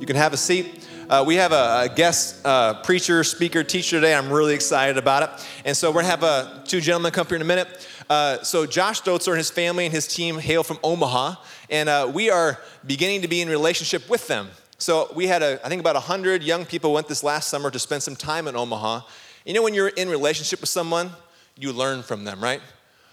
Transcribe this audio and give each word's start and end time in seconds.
You 0.00 0.06
can 0.06 0.14
have 0.14 0.32
a 0.32 0.36
seat. 0.36 0.86
Uh, 1.10 1.24
we 1.26 1.34
have 1.34 1.50
a, 1.50 1.82
a 1.82 1.88
guest 1.92 2.46
uh, 2.46 2.74
preacher, 2.82 3.24
speaker, 3.24 3.64
teacher 3.64 3.96
today. 3.96 4.14
I'm 4.14 4.30
really 4.30 4.54
excited 4.54 4.96
about 4.96 5.24
it. 5.24 5.46
And 5.64 5.76
so 5.76 5.90
we're 5.90 6.02
going 6.02 6.04
to 6.04 6.10
have 6.10 6.22
uh, 6.22 6.60
two 6.64 6.80
gentlemen 6.80 7.10
come 7.10 7.26
here 7.26 7.34
in 7.34 7.42
a 7.42 7.44
minute. 7.44 7.88
Uh, 8.08 8.40
so 8.42 8.64
Josh 8.64 9.02
Dotzler 9.02 9.30
and 9.30 9.38
his 9.38 9.50
family 9.50 9.86
and 9.86 9.92
his 9.92 10.06
team 10.06 10.38
hail 10.38 10.62
from 10.62 10.78
Omaha, 10.84 11.34
and 11.68 11.88
uh, 11.88 12.10
we 12.14 12.30
are 12.30 12.58
beginning 12.86 13.22
to 13.22 13.28
be 13.28 13.40
in 13.40 13.48
relationship 13.48 14.08
with 14.08 14.28
them. 14.28 14.48
So 14.78 15.10
we 15.16 15.26
had, 15.26 15.42
a, 15.42 15.60
I 15.66 15.68
think 15.68 15.80
about 15.80 15.96
100 15.96 16.44
young 16.44 16.64
people 16.64 16.92
went 16.92 17.08
this 17.08 17.24
last 17.24 17.48
summer 17.48 17.68
to 17.68 17.78
spend 17.78 18.04
some 18.04 18.14
time 18.14 18.46
in 18.46 18.54
Omaha. 18.54 19.00
You 19.44 19.54
know 19.54 19.62
when 19.62 19.74
you're 19.74 19.88
in 19.88 20.08
relationship 20.08 20.60
with 20.60 20.70
someone, 20.70 21.10
you 21.56 21.72
learn 21.72 22.04
from 22.04 22.22
them, 22.22 22.40
right? 22.40 22.62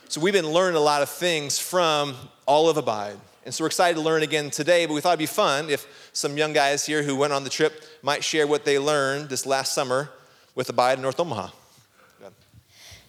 So 0.08 0.22
we've 0.22 0.34
been 0.34 0.52
learning 0.52 0.78
a 0.78 0.82
lot 0.84 1.02
of 1.02 1.10
things 1.10 1.58
from 1.58 2.16
all 2.46 2.70
of 2.70 2.78
Abide. 2.78 3.18
And 3.46 3.54
so 3.54 3.64
we're 3.64 3.68
excited 3.68 3.94
to 3.96 4.02
learn 4.02 4.24
again 4.24 4.50
today, 4.50 4.88
but 4.88 4.96
we 4.96 5.02
thought 5.02 5.12
it'd 5.12 5.20
be 5.20 5.28
fun 5.28 5.70
if 5.70 6.10
some 6.14 6.36
young 6.36 6.52
guys 6.52 6.84
here 6.84 7.04
who 7.04 7.16
went 7.16 7.32
on 7.32 7.44
the 7.44 7.50
trip 7.52 7.84
might 8.02 8.24
share 8.24 8.48
what 8.48 8.66
they 8.66 8.80
learned 8.80 9.30
this 9.30 9.46
last 9.46 9.76
summer 9.76 10.10
with 10.56 10.68
Abide 10.70 10.98
in 10.98 11.04
North 11.04 11.20
Omaha. 11.20 11.50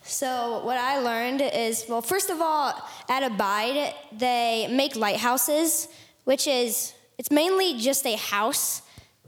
So, 0.03 0.63
what 0.63 0.77
I 0.77 0.99
learned 0.99 1.41
is 1.41 1.87
well, 1.89 2.03
first 2.03 2.29
of 2.29 2.41
all, 2.41 2.75
at 3.09 3.23
Abide, 3.23 3.95
they 4.13 4.69
make 4.71 4.95
lighthouses, 4.95 5.89
which 6.25 6.47
is, 6.47 6.93
it's 7.19 7.31
mainly 7.31 7.79
just 7.79 8.07
a 8.07 8.17
house 8.17 8.83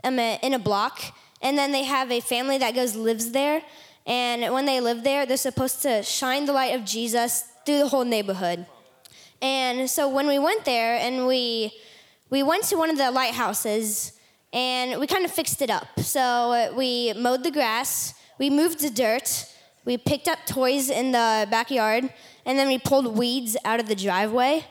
um, 0.04 0.18
in 0.18 0.52
a 0.52 0.58
block. 0.58 1.00
And 1.40 1.56
then 1.56 1.72
they 1.72 1.84
have 1.84 2.12
a 2.12 2.20
family 2.20 2.58
that 2.58 2.74
goes, 2.74 2.94
lives 2.94 3.32
there. 3.32 3.62
And 4.06 4.52
when 4.52 4.66
they 4.66 4.80
live 4.80 5.04
there, 5.04 5.24
they're 5.24 5.36
supposed 5.36 5.82
to 5.82 6.02
shine 6.02 6.44
the 6.44 6.52
light 6.52 6.74
of 6.74 6.84
Jesus 6.84 7.44
through 7.64 7.78
the 7.78 7.88
whole 7.88 8.04
neighborhood. 8.04 8.66
And 9.40 9.88
so 9.88 10.08
when 10.08 10.26
we 10.26 10.38
went 10.38 10.64
there 10.64 10.96
and 10.96 11.26
we 11.26 11.72
we 12.30 12.42
went 12.42 12.64
to 12.64 12.76
one 12.76 12.90
of 12.90 12.98
the 12.98 13.10
lighthouses 13.10 14.12
and 14.52 15.00
we 15.00 15.06
kind 15.06 15.24
of 15.24 15.30
fixed 15.30 15.62
it 15.62 15.70
up. 15.70 16.00
So 16.00 16.20
uh, 16.20 16.72
we 16.76 17.12
mowed 17.14 17.42
the 17.44 17.50
grass, 17.50 18.14
we 18.38 18.50
moved 18.50 18.80
the 18.80 18.90
dirt, 18.90 19.46
we 19.84 19.96
picked 19.96 20.28
up 20.28 20.38
toys 20.46 20.90
in 20.90 21.12
the 21.12 21.46
backyard, 21.50 22.12
and 22.44 22.58
then 22.58 22.68
we 22.68 22.78
pulled 22.78 23.16
weeds 23.16 23.56
out 23.64 23.80
of 23.80 23.88
the 23.88 23.94
driveway. 23.94 24.64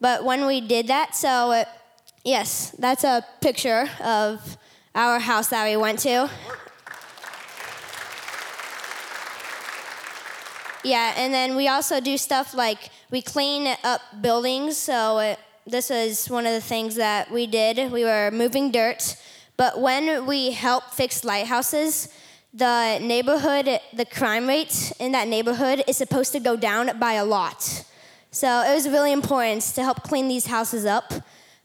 But 0.00 0.24
when 0.24 0.46
we 0.46 0.60
did 0.60 0.88
that, 0.88 1.14
so 1.14 1.52
it, 1.52 1.68
yes, 2.24 2.70
that's 2.78 3.04
a 3.04 3.24
picture 3.40 3.88
of 4.02 4.58
our 4.94 5.18
house 5.18 5.48
that 5.48 5.64
we 5.64 5.76
went 5.76 5.98
to. 6.00 6.30
Yeah, 10.82 11.12
and 11.16 11.32
then 11.32 11.56
we 11.56 11.68
also 11.68 12.00
do 12.00 12.16
stuff 12.16 12.54
like 12.54 12.90
we 13.10 13.22
clean 13.22 13.76
up 13.82 14.00
buildings. 14.20 14.76
So 14.76 15.18
it, 15.18 15.38
this 15.66 15.90
is 15.90 16.28
one 16.28 16.46
of 16.46 16.52
the 16.52 16.60
things 16.60 16.94
that 16.96 17.30
we 17.30 17.46
did. 17.46 17.90
We 17.90 18.04
were 18.04 18.30
moving 18.30 18.70
dirt, 18.70 19.16
but 19.56 19.80
when 19.80 20.26
we 20.26 20.52
help 20.52 20.84
fix 20.90 21.24
lighthouses, 21.24 22.08
the 22.52 22.98
neighborhood, 22.98 23.80
the 23.92 24.04
crime 24.04 24.46
rate 24.46 24.92
in 24.98 25.12
that 25.12 25.28
neighborhood 25.28 25.84
is 25.86 25.96
supposed 25.96 26.32
to 26.32 26.40
go 26.40 26.56
down 26.56 26.98
by 26.98 27.14
a 27.14 27.24
lot. 27.24 27.84
So 28.32 28.62
it 28.62 28.74
was 28.74 28.88
really 28.88 29.12
important 29.12 29.62
to 29.74 29.82
help 29.82 30.02
clean 30.02 30.28
these 30.28 30.46
houses 30.46 30.86
up. 30.86 31.12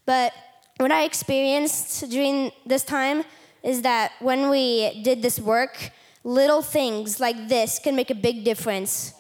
But 0.06 0.34
what 0.78 0.92
I 0.92 1.04
experienced 1.04 2.10
during 2.10 2.52
this 2.66 2.84
time 2.84 3.24
is 3.64 3.82
that 3.84 4.12
when 4.20 4.50
we 4.50 5.02
did 5.04 5.22
this 5.22 5.40
work, 5.40 5.92
little 6.24 6.62
things 6.62 7.20
like 7.20 7.48
this 7.48 7.80
can 7.80 7.96
make 7.96 8.10
a 8.10 8.16
big 8.16 8.44
difference. 8.44 9.14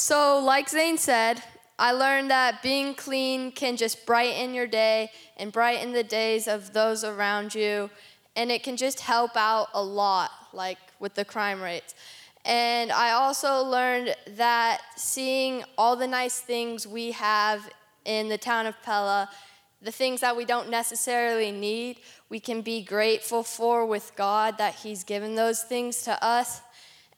So, 0.00 0.38
like 0.42 0.70
Zane 0.70 0.96
said, 0.96 1.42
I 1.78 1.92
learned 1.92 2.30
that 2.30 2.62
being 2.62 2.94
clean 2.94 3.52
can 3.52 3.76
just 3.76 4.06
brighten 4.06 4.54
your 4.54 4.66
day 4.66 5.10
and 5.36 5.52
brighten 5.52 5.92
the 5.92 6.02
days 6.02 6.48
of 6.48 6.72
those 6.72 7.04
around 7.04 7.54
you. 7.54 7.90
And 8.34 8.50
it 8.50 8.62
can 8.62 8.78
just 8.78 9.00
help 9.00 9.36
out 9.36 9.68
a 9.74 9.82
lot, 9.84 10.30
like 10.54 10.78
with 11.00 11.16
the 11.16 11.24
crime 11.26 11.60
rates. 11.60 11.94
And 12.46 12.90
I 12.90 13.10
also 13.10 13.62
learned 13.62 14.16
that 14.36 14.80
seeing 14.96 15.64
all 15.76 15.96
the 15.96 16.08
nice 16.08 16.40
things 16.40 16.86
we 16.86 17.12
have 17.12 17.68
in 18.06 18.30
the 18.30 18.38
town 18.38 18.64
of 18.64 18.82
Pella, 18.82 19.28
the 19.82 19.92
things 19.92 20.22
that 20.22 20.34
we 20.34 20.46
don't 20.46 20.70
necessarily 20.70 21.52
need, 21.52 21.98
we 22.30 22.40
can 22.40 22.62
be 22.62 22.82
grateful 22.82 23.42
for 23.42 23.84
with 23.84 24.12
God 24.16 24.56
that 24.56 24.76
He's 24.76 25.04
given 25.04 25.34
those 25.34 25.62
things 25.62 26.04
to 26.04 26.24
us. 26.24 26.62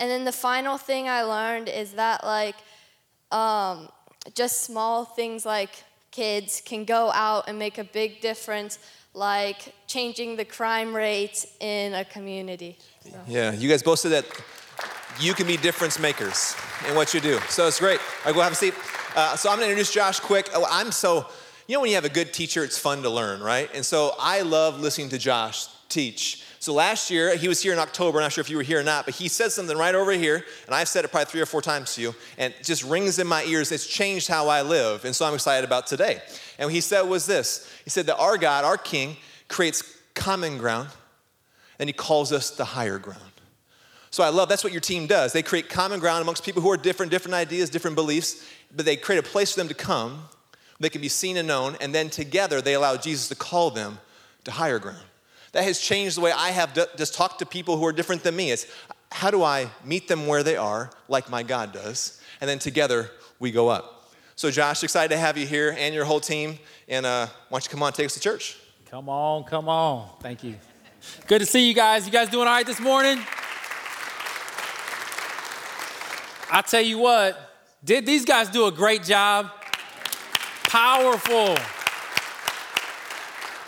And 0.01 0.11
then 0.11 0.25
the 0.25 0.33
final 0.33 0.79
thing 0.79 1.09
I 1.09 1.23
learned 1.23 1.69
is 1.69 1.93
that, 1.93 2.25
like, 2.25 2.57
um, 3.31 3.89
just 4.35 4.63
small 4.63 5.05
things 5.05 5.45
like 5.45 5.85
kids 6.11 6.63
can 6.65 6.85
go 6.85 7.11
out 7.13 7.49
and 7.49 7.59
make 7.59 7.79
a 7.79 7.85
big 7.85 8.21
difference, 8.21 8.79
like 9.15 9.75
changing 9.87 10.37
the 10.37 10.45
crime 10.45 10.95
rate 10.95 11.47
in 11.61 11.95
a 11.95 12.05
community. 12.05 12.79
So. 13.01 13.19
Yeah, 13.27 13.53
you 13.53 13.69
guys 13.69 13.83
both 13.83 13.99
said 14.01 14.13
that 14.13 14.27
you 15.21 15.35
can 15.35 15.47
be 15.47 15.57
difference 15.57 15.99
makers 15.99 16.57
in 16.89 16.95
what 16.95 17.13
you 17.15 17.21
do. 17.21 17.39
So 17.49 17.67
it's 17.67 17.81
great. 17.81 18.01
All 18.01 18.27
right, 18.27 18.35
go 18.35 18.41
have 18.41 18.53
a 18.53 18.57
seat. 18.57 18.75
Uh, 19.15 19.37
so 19.37 19.51
I'm 19.51 19.57
gonna 19.57 19.71
introduce 19.71 19.93
Josh 19.93 20.21
quick. 20.21 20.49
Oh, 20.55 20.67
I'm 20.71 20.93
so, 20.93 21.27
you 21.67 21.75
know, 21.75 21.81
when 21.81 21.91
you 21.91 21.97
have 21.97 22.05
a 22.05 22.11
good 22.11 22.33
teacher, 22.33 22.65
it's 22.65 22.79
fun 22.79 23.03
to 23.03 23.11
learn, 23.11 23.41
right? 23.41 23.69
And 23.75 23.85
so 23.85 24.15
I 24.19 24.43
love 24.43 24.81
listening 24.81 25.11
to 25.11 25.19
Josh 25.19 25.67
teach. 25.93 26.45
So 26.63 26.73
last 26.73 27.11
year, 27.11 27.37
he 27.37 27.49
was 27.49 27.61
here 27.61 27.73
in 27.73 27.81
October. 27.81 28.19
I'm 28.19 28.23
not 28.23 28.33
sure 28.33 28.41
if 28.41 28.49
you 28.49 28.57
were 28.57 28.63
here 28.63 28.79
or 28.79 28.85
not, 28.85 29.05
but 29.05 29.17
he 29.17 29.27
said 29.27 29.51
something 29.51 29.77
right 29.77 29.97
over 29.97 30.13
here, 30.13 30.45
and 30.67 30.75
I've 30.75 30.87
said 30.87 31.05
it 31.05 31.09
probably 31.09 31.25
three 31.25 31.41
or 31.41 31.47
four 31.47 31.61
times 31.61 31.97
to 31.97 32.01
you, 32.01 32.15
and 32.39 32.55
it 32.55 32.63
just 32.63 32.85
rings 32.85 33.19
in 33.19 33.27
my 33.27 33.43
ears. 33.45 33.73
It's 33.73 33.85
changed 33.85 34.29
how 34.29 34.49
I 34.49 34.63
live, 34.63 35.05
and 35.05 35.15
so 35.15 35.27
I'm 35.27 35.35
excited 35.35 35.65
about 35.65 35.89
today. 35.89 36.21
And 36.59 36.69
what 36.69 36.73
he 36.73 36.81
said 36.81 37.03
was 37.03 37.27
this 37.27 37.69
He 37.83 37.91
said 37.91 38.07
that 38.07 38.17
our 38.17 38.39
God, 38.39 38.65
our 38.65 38.77
King, 38.77 39.17
creates 39.49 39.83
common 40.15 40.57
ground, 40.57 40.89
and 41.81 41.89
he 41.89 41.93
calls 41.93 42.31
us 42.31 42.51
the 42.51 42.65
higher 42.65 42.99
ground. 42.99 43.21
So 44.11 44.23
I 44.23 44.29
love 44.29 44.49
that's 44.49 44.63
what 44.63 44.73
your 44.73 44.81
team 44.81 45.09
does. 45.09 45.33
They 45.33 45.43
create 45.43 45.69
common 45.69 45.99
ground 45.99 46.23
amongst 46.23 46.45
people 46.45 46.63
who 46.63 46.71
are 46.71 46.77
different, 46.77 47.11
different 47.11 47.35
ideas, 47.35 47.71
different 47.71 47.97
beliefs, 47.97 48.47
but 48.73 48.85
they 48.85 48.95
create 48.95 49.19
a 49.19 49.29
place 49.29 49.53
for 49.55 49.59
them 49.59 49.69
to 49.69 49.75
come. 49.75 50.29
They 50.79 50.91
can 50.91 51.01
be 51.01 51.09
seen 51.09 51.39
and 51.39 51.49
known, 51.49 51.77
and 51.81 51.93
then 51.93 52.09
together 52.09 52.61
they 52.61 52.75
allow 52.75 52.97
Jesus 52.97 53.27
to 53.31 53.35
call 53.35 53.71
them 53.71 53.99
to 54.45 54.53
higher 54.53 54.79
ground 54.79 55.03
that 55.53 55.65
has 55.65 55.79
changed 55.79 56.17
the 56.17 56.21
way 56.23 56.33
I 56.33 56.51
have 56.51 56.75
just 56.97 57.15
talked 57.15 57.39
to 57.39 57.47
people 57.47 57.77
who 57.77 57.85
are 57.85 57.93
different 57.93 58.23
than 58.23 58.35
me. 58.35 58.51
It's 58.51 58.67
how 59.11 59.31
do 59.31 59.43
I 59.43 59.69
meet 59.85 60.09
them 60.09 60.27
where 60.27 60.43
they 60.43 60.57
are, 60.57 60.91
like 61.09 61.31
my 61.31 61.43
God 61.43 61.73
does, 61.73 62.21
and 62.41 62.49
then 62.49 62.59
together 62.59 63.11
we 63.39 63.51
go 63.51 63.69
up. 63.69 64.11
So, 64.35 64.51
Josh, 64.51 64.83
excited 64.83 65.11
to 65.15 65.19
have 65.19 65.37
you 65.37 65.47
here 65.47 65.77
and 65.79 65.95
your 65.95 66.05
whole 66.05 66.21
team. 66.21 66.59
And 66.89 67.05
uh, 67.05 67.27
why 67.49 67.59
don't 67.59 67.65
you 67.65 67.71
come 67.71 67.83
on, 67.83 67.93
take 67.93 68.07
us 68.07 68.15
to 68.15 68.21
church? 68.21 68.57
Come 68.91 69.09
on, 69.09 69.45
come 69.45 69.69
on. 69.69 70.09
Thank 70.21 70.43
you. 70.43 70.57
Good 71.27 71.41
to 71.41 71.47
see 71.47 71.69
you 71.69 71.75
guys. 71.75 72.07
You 72.07 72.13
guys 72.13 72.29
doing 72.29 72.49
all 72.49 72.55
right 72.55 72.67
this 72.67 72.81
morning? 72.81 73.19
I 76.51 76.63
tell 76.63 76.83
you 76.83 76.99
what, 76.99 77.39
did 77.85 78.05
these 78.05 78.25
guys 78.25 78.49
do 78.49 78.67
a 78.67 78.73
great 78.73 79.03
job? 79.03 79.51
Powerful 80.65 81.57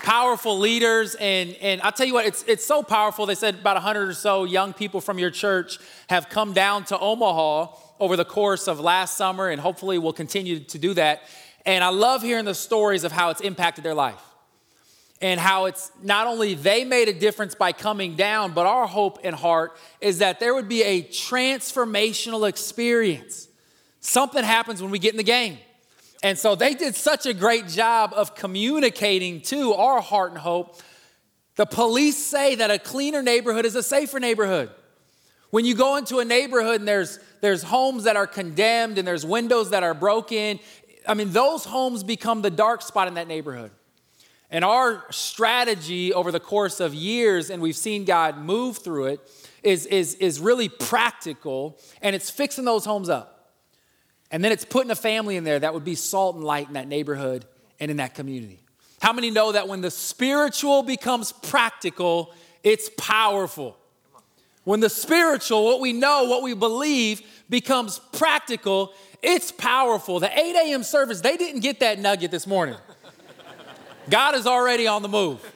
powerful 0.05 0.59
leaders. 0.59 1.15
And, 1.15 1.57
and 1.63 1.81
I'll 1.81 1.91
tell 1.91 2.07
you 2.07 2.13
what, 2.13 2.27
it's, 2.27 2.45
it's 2.47 2.65
so 2.65 2.83
powerful. 2.83 3.25
They 3.25 3.35
said 3.35 3.55
about 3.55 3.77
100 3.77 4.11
or 4.11 4.13
so 4.13 4.45
young 4.45 4.75
people 4.75 5.01
from 5.01 5.19
your 5.19 5.31
church 5.31 5.79
have 6.09 6.29
come 6.29 6.53
down 6.53 6.85
to 6.85 6.99
Omaha 6.99 7.69
over 7.99 8.15
the 8.15 8.25
course 8.25 8.69
of 8.69 8.81
last 8.81 9.17
summer, 9.17 9.49
and 9.49 9.61
hopefully 9.61 9.99
will 9.99 10.13
continue 10.13 10.61
to 10.61 10.79
do 10.79 10.93
that. 10.95 11.23
And 11.65 11.83
I 11.83 11.89
love 11.89 12.23
hearing 12.23 12.45
the 12.45 12.55
stories 12.55 13.03
of 13.05 13.13
how 13.13 13.31
it's 13.31 13.41
impacted 13.41 13.83
their 13.83 13.95
life 13.95 14.21
and 15.23 15.41
how 15.41 15.65
it's 15.65 15.91
not 16.03 16.27
only 16.27 16.53
they 16.53 16.85
made 16.85 17.09
a 17.09 17.13
difference 17.15 17.55
by 17.55 17.73
coming 17.73 18.15
down, 18.15 18.53
but 18.53 18.67
our 18.67 18.87
hope 18.87 19.21
and 19.25 19.35
heart 19.35 19.75
is 20.03 20.19
that 20.19 20.39
there 20.39 20.55
would 20.55 20.69
be 20.69 20.83
a 20.83 21.03
transformational 21.03 22.47
experience. 22.47 23.49
Something 24.01 24.45
happens 24.45 24.83
when 24.83 24.91
we 24.91 24.99
get 24.99 25.15
in 25.15 25.17
the 25.17 25.23
game. 25.23 25.57
And 26.25 26.39
so 26.39 26.55
they 26.55 26.73
did 26.73 26.97
such 26.97 27.27
a 27.27 27.35
great 27.35 27.69
job 27.69 28.15
of 28.17 28.35
communicating 28.35 29.43
to 29.43 29.75
our 29.75 30.01
heart 30.01 30.31
and 30.31 30.41
hope. 30.41 30.81
The 31.57 31.67
police 31.67 32.17
say 32.17 32.55
that 32.55 32.71
a 32.71 32.79
cleaner 32.79 33.23
neighborhood 33.23 33.67
is 33.67 33.77
a 33.77 33.83
safer 33.83 34.19
neighborhood. 34.19 34.71
When 35.51 35.67
you 35.67 35.75
go 35.75 35.97
into 35.97 36.21
a 36.21 36.25
neighborhood 36.25 36.81
and 36.81 36.89
there's, 36.89 37.19
there's 37.43 37.63
homes 37.63 38.05
that 38.05 38.17
are 38.17 38.27
condemned 38.27 38.97
and 38.97 39.07
there's 39.07 39.27
windows 39.27 39.69
that 39.71 39.83
are 39.83 39.93
broken, 39.93 40.61
I 41.07 41.13
mean, 41.13 41.31
those 41.31 41.67
homes 41.67 42.03
become 42.03 42.41
the 42.41 42.51
dark 42.51 42.81
spot 42.81 43.07
in 43.07 43.15
that 43.15 43.29
neighborhood. 43.29 43.71
And 44.51 44.65
our 44.65 45.05
strategy 45.11 46.15
over 46.15 46.33
the 46.33 46.41
course 46.41 46.81
of 46.81 46.95
years, 46.95 47.51
and 47.51 47.61
we've 47.61 47.77
seen 47.77 48.07
God 48.07 48.39
move 48.39 48.79
through 48.79 49.07
it, 49.07 49.21
is, 49.63 49.85
is, 49.85 50.15
is 50.15 50.41
really 50.41 50.71
practical 50.71 51.79
and 52.01 52.17
it's 52.17 52.31
fixing 52.31 52.65
those 52.65 52.87
homes 52.87 53.11
up. 53.11 53.34
And 54.35 54.43
then 54.43 54.51
it's 54.51 54.65
putting 54.65 54.91
a 54.91 54.97
family 54.97 55.37
in 55.37 55.45
there 55.45 55.61
that 55.61 55.75
would 55.75 55.85
be 55.85 55.95
salt 55.95 56.35
and 56.35 56.43
light 56.43 56.67
in 56.67 56.75
that 56.75 56.89
neighborhood 56.89 57.45
and 57.79 57.89
in 57.89 57.99
that 57.99 58.17
community. 58.17 58.59
How 59.01 59.13
many 59.13 59.31
know 59.31 59.53
that 59.53 59.69
when 59.69 59.81
the 59.81 59.93
spiritual 59.93 60.83
becomes 60.83 61.31
practical, 61.31 62.35
it's 62.65 62.91
powerful? 62.99 63.77
When 64.65 64.81
the 64.81 64.91
spiritual, 64.91 65.65
what 65.65 65.81
we 65.81 65.93
know, 65.93 66.25
what 66.25 66.43
we 66.43 66.53
believe, 66.53 67.23
becomes 67.49 68.01
practical, 68.11 68.93
it's 69.23 69.53
powerful. 69.53 70.19
The 70.19 70.37
8 70.37 70.57
a.m. 70.67 70.83
service, 70.83 71.21
they 71.21 71.37
didn't 71.37 71.61
get 71.61 71.79
that 71.79 72.01
nugget 72.01 72.33
this 72.33 72.45
morning. 72.45 72.75
God 74.11 74.35
is 74.35 74.49
already 74.49 74.89
on 74.89 75.03
the 75.03 75.09
move. 75.09 75.49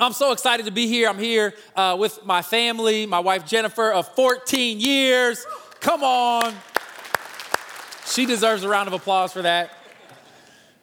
I'm 0.00 0.14
so 0.14 0.32
excited 0.32 0.64
to 0.64 0.72
be 0.72 0.86
here. 0.86 1.06
I'm 1.06 1.18
here 1.18 1.52
uh, 1.76 1.98
with 2.00 2.24
my 2.24 2.40
family, 2.40 3.04
my 3.04 3.20
wife 3.20 3.44
Jennifer 3.44 3.92
of 3.92 4.08
14 4.14 4.80
years. 4.80 5.44
Come 5.80 6.02
on. 6.02 6.54
She 8.12 8.26
deserves 8.26 8.62
a 8.62 8.68
round 8.68 8.88
of 8.88 8.92
applause 8.92 9.32
for 9.32 9.40
that. 9.40 9.70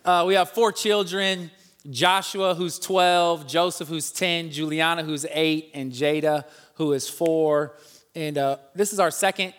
Uh, 0.03 0.23
we 0.25 0.33
have 0.33 0.49
four 0.49 0.71
children 0.71 1.51
Joshua, 1.87 2.55
who's 2.55 2.79
12, 2.79 3.45
Joseph, 3.45 3.87
who's 3.87 4.11
10, 4.11 4.49
Juliana, 4.49 5.03
who's 5.03 5.27
8, 5.29 5.69
and 5.75 5.91
Jada, 5.91 6.45
who 6.73 6.91
is 6.93 7.07
4. 7.07 7.75
And 8.15 8.35
uh, 8.39 8.57
this 8.73 8.93
is 8.93 8.99
our 8.99 9.11
second 9.11 9.53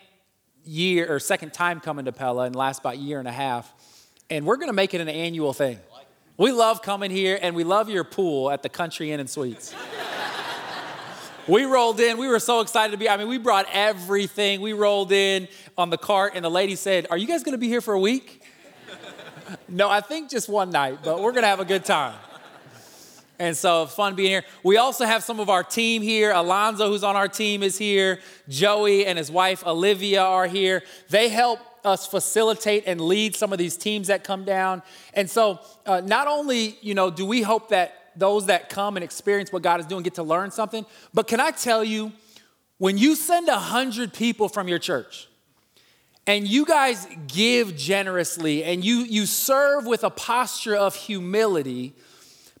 year 0.65 1.07
or 1.09 1.17
second 1.17 1.53
time 1.53 1.79
coming 1.79 2.03
to 2.05 2.11
Pella 2.11 2.43
and 2.43 2.57
last 2.57 2.79
about 2.79 2.95
a 2.95 2.97
year 2.97 3.19
and 3.19 3.27
a 3.27 3.31
half. 3.31 3.73
And 4.29 4.45
we're 4.45 4.57
going 4.57 4.67
to 4.67 4.73
make 4.73 4.93
it 4.93 4.99
an 4.99 5.07
annual 5.07 5.53
thing. 5.53 5.79
We 6.35 6.51
love 6.51 6.81
coming 6.81 7.09
here 7.09 7.39
and 7.41 7.55
we 7.55 7.63
love 7.63 7.89
your 7.89 8.03
pool 8.03 8.51
at 8.51 8.63
the 8.63 8.69
Country 8.69 9.13
Inn 9.13 9.21
and 9.21 9.29
Suites. 9.29 9.73
We 11.47 11.65
rolled 11.65 11.99
in, 11.99 12.17
we 12.17 12.27
were 12.27 12.39
so 12.39 12.61
excited 12.61 12.91
to 12.91 12.97
be, 12.97 13.09
I 13.09 13.17
mean, 13.17 13.27
we 13.27 13.37
brought 13.37 13.65
everything. 13.71 14.61
We 14.61 14.73
rolled 14.73 15.11
in 15.11 15.47
on 15.77 15.89
the 15.89 15.97
cart 15.97 16.33
and 16.35 16.45
the 16.45 16.51
lady 16.51 16.75
said, 16.75 17.07
Are 17.09 17.17
you 17.17 17.27
guys 17.27 17.43
gonna 17.43 17.57
be 17.57 17.67
here 17.67 17.81
for 17.81 17.93
a 17.93 17.99
week? 17.99 18.43
no, 19.69 19.89
I 19.89 20.01
think 20.01 20.29
just 20.29 20.49
one 20.49 20.69
night, 20.69 20.99
but 21.03 21.21
we're 21.21 21.31
gonna 21.31 21.47
have 21.47 21.59
a 21.59 21.65
good 21.65 21.85
time. 21.85 22.15
And 23.39 23.57
so 23.57 23.87
fun 23.87 24.13
being 24.15 24.29
here. 24.29 24.43
We 24.61 24.77
also 24.77 25.03
have 25.03 25.23
some 25.23 25.39
of 25.39 25.49
our 25.49 25.63
team 25.63 26.03
here. 26.03 26.31
Alonzo, 26.31 26.87
who's 26.89 27.03
on 27.03 27.15
our 27.15 27.27
team, 27.27 27.63
is 27.63 27.75
here. 27.75 28.19
Joey 28.47 29.07
and 29.07 29.17
his 29.17 29.31
wife 29.31 29.65
Olivia 29.65 30.21
are 30.21 30.45
here. 30.45 30.83
They 31.09 31.27
help 31.27 31.59
us 31.83 32.05
facilitate 32.05 32.83
and 32.85 33.01
lead 33.01 33.35
some 33.35 33.51
of 33.51 33.57
these 33.57 33.75
teams 33.77 34.07
that 34.09 34.23
come 34.23 34.45
down. 34.45 34.83
And 35.15 35.27
so, 35.27 35.59
uh, 35.87 36.01
not 36.01 36.27
only 36.27 36.77
you 36.81 36.93
know 36.93 37.09
do 37.09 37.25
we 37.25 37.41
hope 37.41 37.69
that 37.69 38.00
those 38.21 38.45
that 38.45 38.69
come 38.69 38.95
and 38.95 39.03
experience 39.03 39.51
what 39.51 39.63
God 39.63 39.79
is 39.79 39.87
doing 39.87 40.03
get 40.03 40.13
to 40.15 40.23
learn 40.23 40.51
something, 40.51 40.85
but 41.11 41.27
can 41.27 41.39
I 41.39 41.49
tell 41.51 41.83
you, 41.83 42.13
when 42.77 42.97
you 42.97 43.15
send 43.15 43.49
a 43.49 43.57
hundred 43.57 44.13
people 44.13 44.47
from 44.47 44.67
your 44.67 44.79
church, 44.79 45.27
and 46.27 46.47
you 46.47 46.65
guys 46.65 47.07
give 47.27 47.75
generously 47.75 48.63
and 48.63 48.85
you 48.85 48.97
you 48.99 49.25
serve 49.25 49.87
with 49.87 50.03
a 50.03 50.11
posture 50.11 50.75
of 50.75 50.95
humility, 50.95 51.93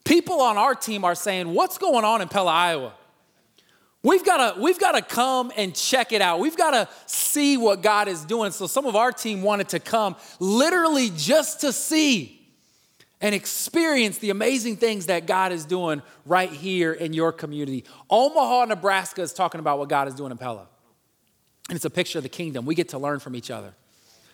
people 0.03 0.41
on 0.41 0.57
our 0.57 0.73
team 0.73 1.05
are 1.05 1.15
saying, 1.15 1.53
"What's 1.53 1.77
going 1.77 2.03
on 2.03 2.21
in 2.21 2.27
Pella, 2.27 2.51
Iowa?" 2.51 2.93
We've 4.03 4.25
got 4.25 4.55
to 4.55 4.59
we've 4.59 4.79
got 4.79 4.93
to 4.93 5.03
come 5.03 5.51
and 5.55 5.75
check 5.75 6.11
it 6.11 6.21
out. 6.21 6.39
We've 6.39 6.57
got 6.57 6.71
to 6.71 6.89
see 7.05 7.55
what 7.57 7.83
God 7.83 8.07
is 8.07 8.25
doing. 8.25 8.51
So 8.51 8.65
some 8.65 8.87
of 8.87 8.95
our 8.95 9.11
team 9.11 9.43
wanted 9.43 9.69
to 9.69 9.79
come 9.79 10.15
literally 10.39 11.11
just 11.15 11.61
to 11.61 11.71
see 11.71 12.40
and 13.21 13.35
experience 13.35 14.17
the 14.17 14.31
amazing 14.31 14.77
things 14.77 15.05
that 15.05 15.27
God 15.27 15.51
is 15.51 15.65
doing 15.65 16.01
right 16.25 16.49
here 16.49 16.91
in 16.91 17.13
your 17.13 17.31
community. 17.31 17.85
Omaha, 18.09 18.65
Nebraska 18.65 19.21
is 19.21 19.31
talking 19.31 19.59
about 19.59 19.79
what 19.79 19.89
God 19.89 20.07
is 20.07 20.15
doing 20.15 20.31
in 20.31 20.37
Pella. 20.37 20.67
And 21.69 21.75
it's 21.75 21.85
a 21.85 21.89
picture 21.89 22.19
of 22.19 22.23
the 22.23 22.29
kingdom. 22.29 22.65
We 22.65 22.75
get 22.75 22.89
to 22.89 22.97
learn 22.97 23.19
from 23.19 23.35
each 23.35 23.51
other. 23.51 23.73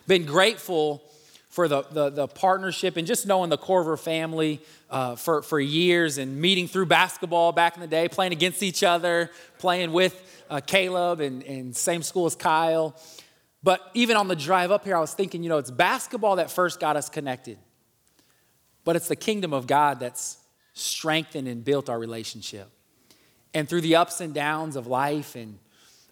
Been 0.06 0.24
grateful 0.24 1.02
for 1.50 1.68
the, 1.68 1.82
the, 1.90 2.10
the, 2.10 2.26
partnership 2.26 2.96
and 2.96 3.06
just 3.06 3.26
knowing 3.26 3.50
the 3.50 3.58
Korver 3.58 3.98
family 3.98 4.60
uh, 4.90 5.16
for, 5.16 5.42
for 5.42 5.58
years 5.58 6.18
and 6.18 6.40
meeting 6.40 6.68
through 6.68 6.86
basketball 6.86 7.52
back 7.52 7.74
in 7.74 7.80
the 7.80 7.86
day, 7.86 8.08
playing 8.08 8.32
against 8.32 8.62
each 8.62 8.82
other, 8.82 9.30
playing 9.58 9.92
with 9.92 10.44
uh, 10.50 10.60
Caleb 10.66 11.20
and, 11.20 11.42
and 11.44 11.74
same 11.74 12.02
school 12.02 12.26
as 12.26 12.36
Kyle. 12.36 12.94
But 13.62 13.80
even 13.94 14.16
on 14.16 14.28
the 14.28 14.36
drive 14.36 14.70
up 14.70 14.84
here, 14.84 14.96
I 14.96 15.00
was 15.00 15.14
thinking, 15.14 15.42
you 15.42 15.48
know, 15.48 15.58
it's 15.58 15.70
basketball 15.70 16.36
that 16.36 16.50
first 16.50 16.80
got 16.80 16.96
us 16.96 17.08
connected, 17.08 17.58
but 18.84 18.96
it's 18.96 19.08
the 19.08 19.16
kingdom 19.16 19.52
of 19.52 19.66
God 19.66 20.00
that's 20.00 20.38
strengthened 20.74 21.48
and 21.48 21.64
built 21.64 21.88
our 21.88 21.98
relationship. 21.98 22.70
And 23.54 23.68
through 23.68 23.80
the 23.80 23.96
ups 23.96 24.20
and 24.20 24.34
downs 24.34 24.76
of 24.76 24.86
life 24.86 25.34
and 25.34 25.58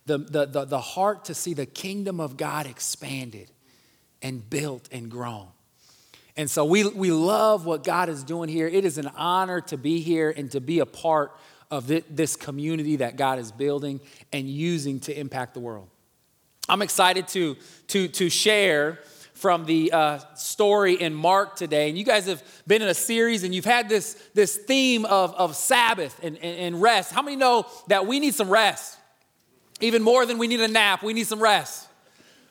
the, 0.07 0.19
the, 0.19 0.47
the, 0.47 0.65
the 0.65 0.81
heart 0.81 1.27
to 1.27 1.35
see 1.35 1.55
the 1.55 1.67
kingdom 1.67 2.21
of 2.21 2.37
God 2.37 2.67
expanded 2.67 3.51
and 4.23 4.49
built 4.49 4.89
and 4.91 5.11
grown. 5.11 5.49
And 6.37 6.51
so 6.51 6.65
we, 6.65 6.87
we 6.87 7.11
love 7.11 7.65
what 7.65 7.83
God 7.83 8.09
is 8.09 8.23
doing 8.23 8.49
here. 8.49 8.69
It 8.69 8.85
is 8.85 8.99
an 8.99 9.11
honor 9.17 9.61
to 9.63 9.77
be 9.77 10.01
here 10.01 10.33
and 10.37 10.51
to 10.51 10.61
be 10.61 10.81
a 10.81 10.87
part 10.87 11.33
of 11.71 11.87
this 11.87 12.37
community 12.37 12.97
that 12.97 13.17
God 13.17 13.39
is 13.39 13.51
building 13.51 14.01
and 14.33 14.49
using 14.49 15.01
to 15.01 15.19
impact 15.19 15.55
the 15.55 15.61
world. 15.61 15.89
I'm 16.69 16.83
excited 16.83 17.29
to, 17.29 17.57
to, 17.89 18.09
to 18.09 18.29
share 18.29 18.99
from 19.37 19.67
the 19.67 19.93
uh, 19.93 20.19
story 20.35 20.95
in 20.95 21.13
Mark 21.13 21.57
today. 21.57 21.91
And 21.91 21.99
you 21.99 22.05
guys 22.05 22.27
have 22.27 22.43
been 22.67 22.81
in 22.81 22.89
a 22.89 22.95
series 22.95 23.45
and 23.45 23.55
you've 23.55 23.67
had 23.67 23.87
this, 23.87 24.15
this 24.33 24.57
theme 24.57 25.05
of, 25.05 25.35
of 25.35 25.55
Sabbath 25.55 26.19
and, 26.23 26.39
and, 26.39 26.59
and 26.59 26.83
rest. 26.83 27.13
How 27.13 27.21
many 27.21 27.37
know 27.37 27.67
that 27.89 28.07
we 28.07 28.19
need 28.19 28.35
some 28.35 28.49
rest? 28.49 28.97
Even 29.81 30.03
more 30.03 30.25
than 30.25 30.39
we 30.39 30.49
need 30.49 30.63
a 30.63 30.69
nap, 30.69 31.03
we 31.03 31.13
need 31.13 31.27
some 31.27 31.43
rest. 31.43 31.87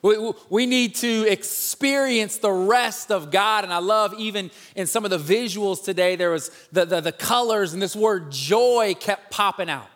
We, 0.00 0.32
we 0.48 0.66
need 0.66 0.94
to 0.96 1.26
experience 1.28 2.36
the 2.36 2.52
rest 2.52 3.10
of 3.10 3.32
God. 3.32 3.64
And 3.64 3.72
I 3.72 3.78
love 3.78 4.14
even 4.16 4.52
in 4.76 4.86
some 4.86 5.04
of 5.04 5.10
the 5.10 5.18
visuals 5.18 5.82
today, 5.82 6.14
there 6.14 6.30
was 6.30 6.52
the, 6.70 6.84
the, 6.84 7.00
the 7.00 7.12
colors 7.12 7.72
and 7.72 7.82
this 7.82 7.96
word 7.96 8.30
joy 8.30 8.94
kept 9.00 9.32
popping 9.32 9.68
out. 9.68 9.88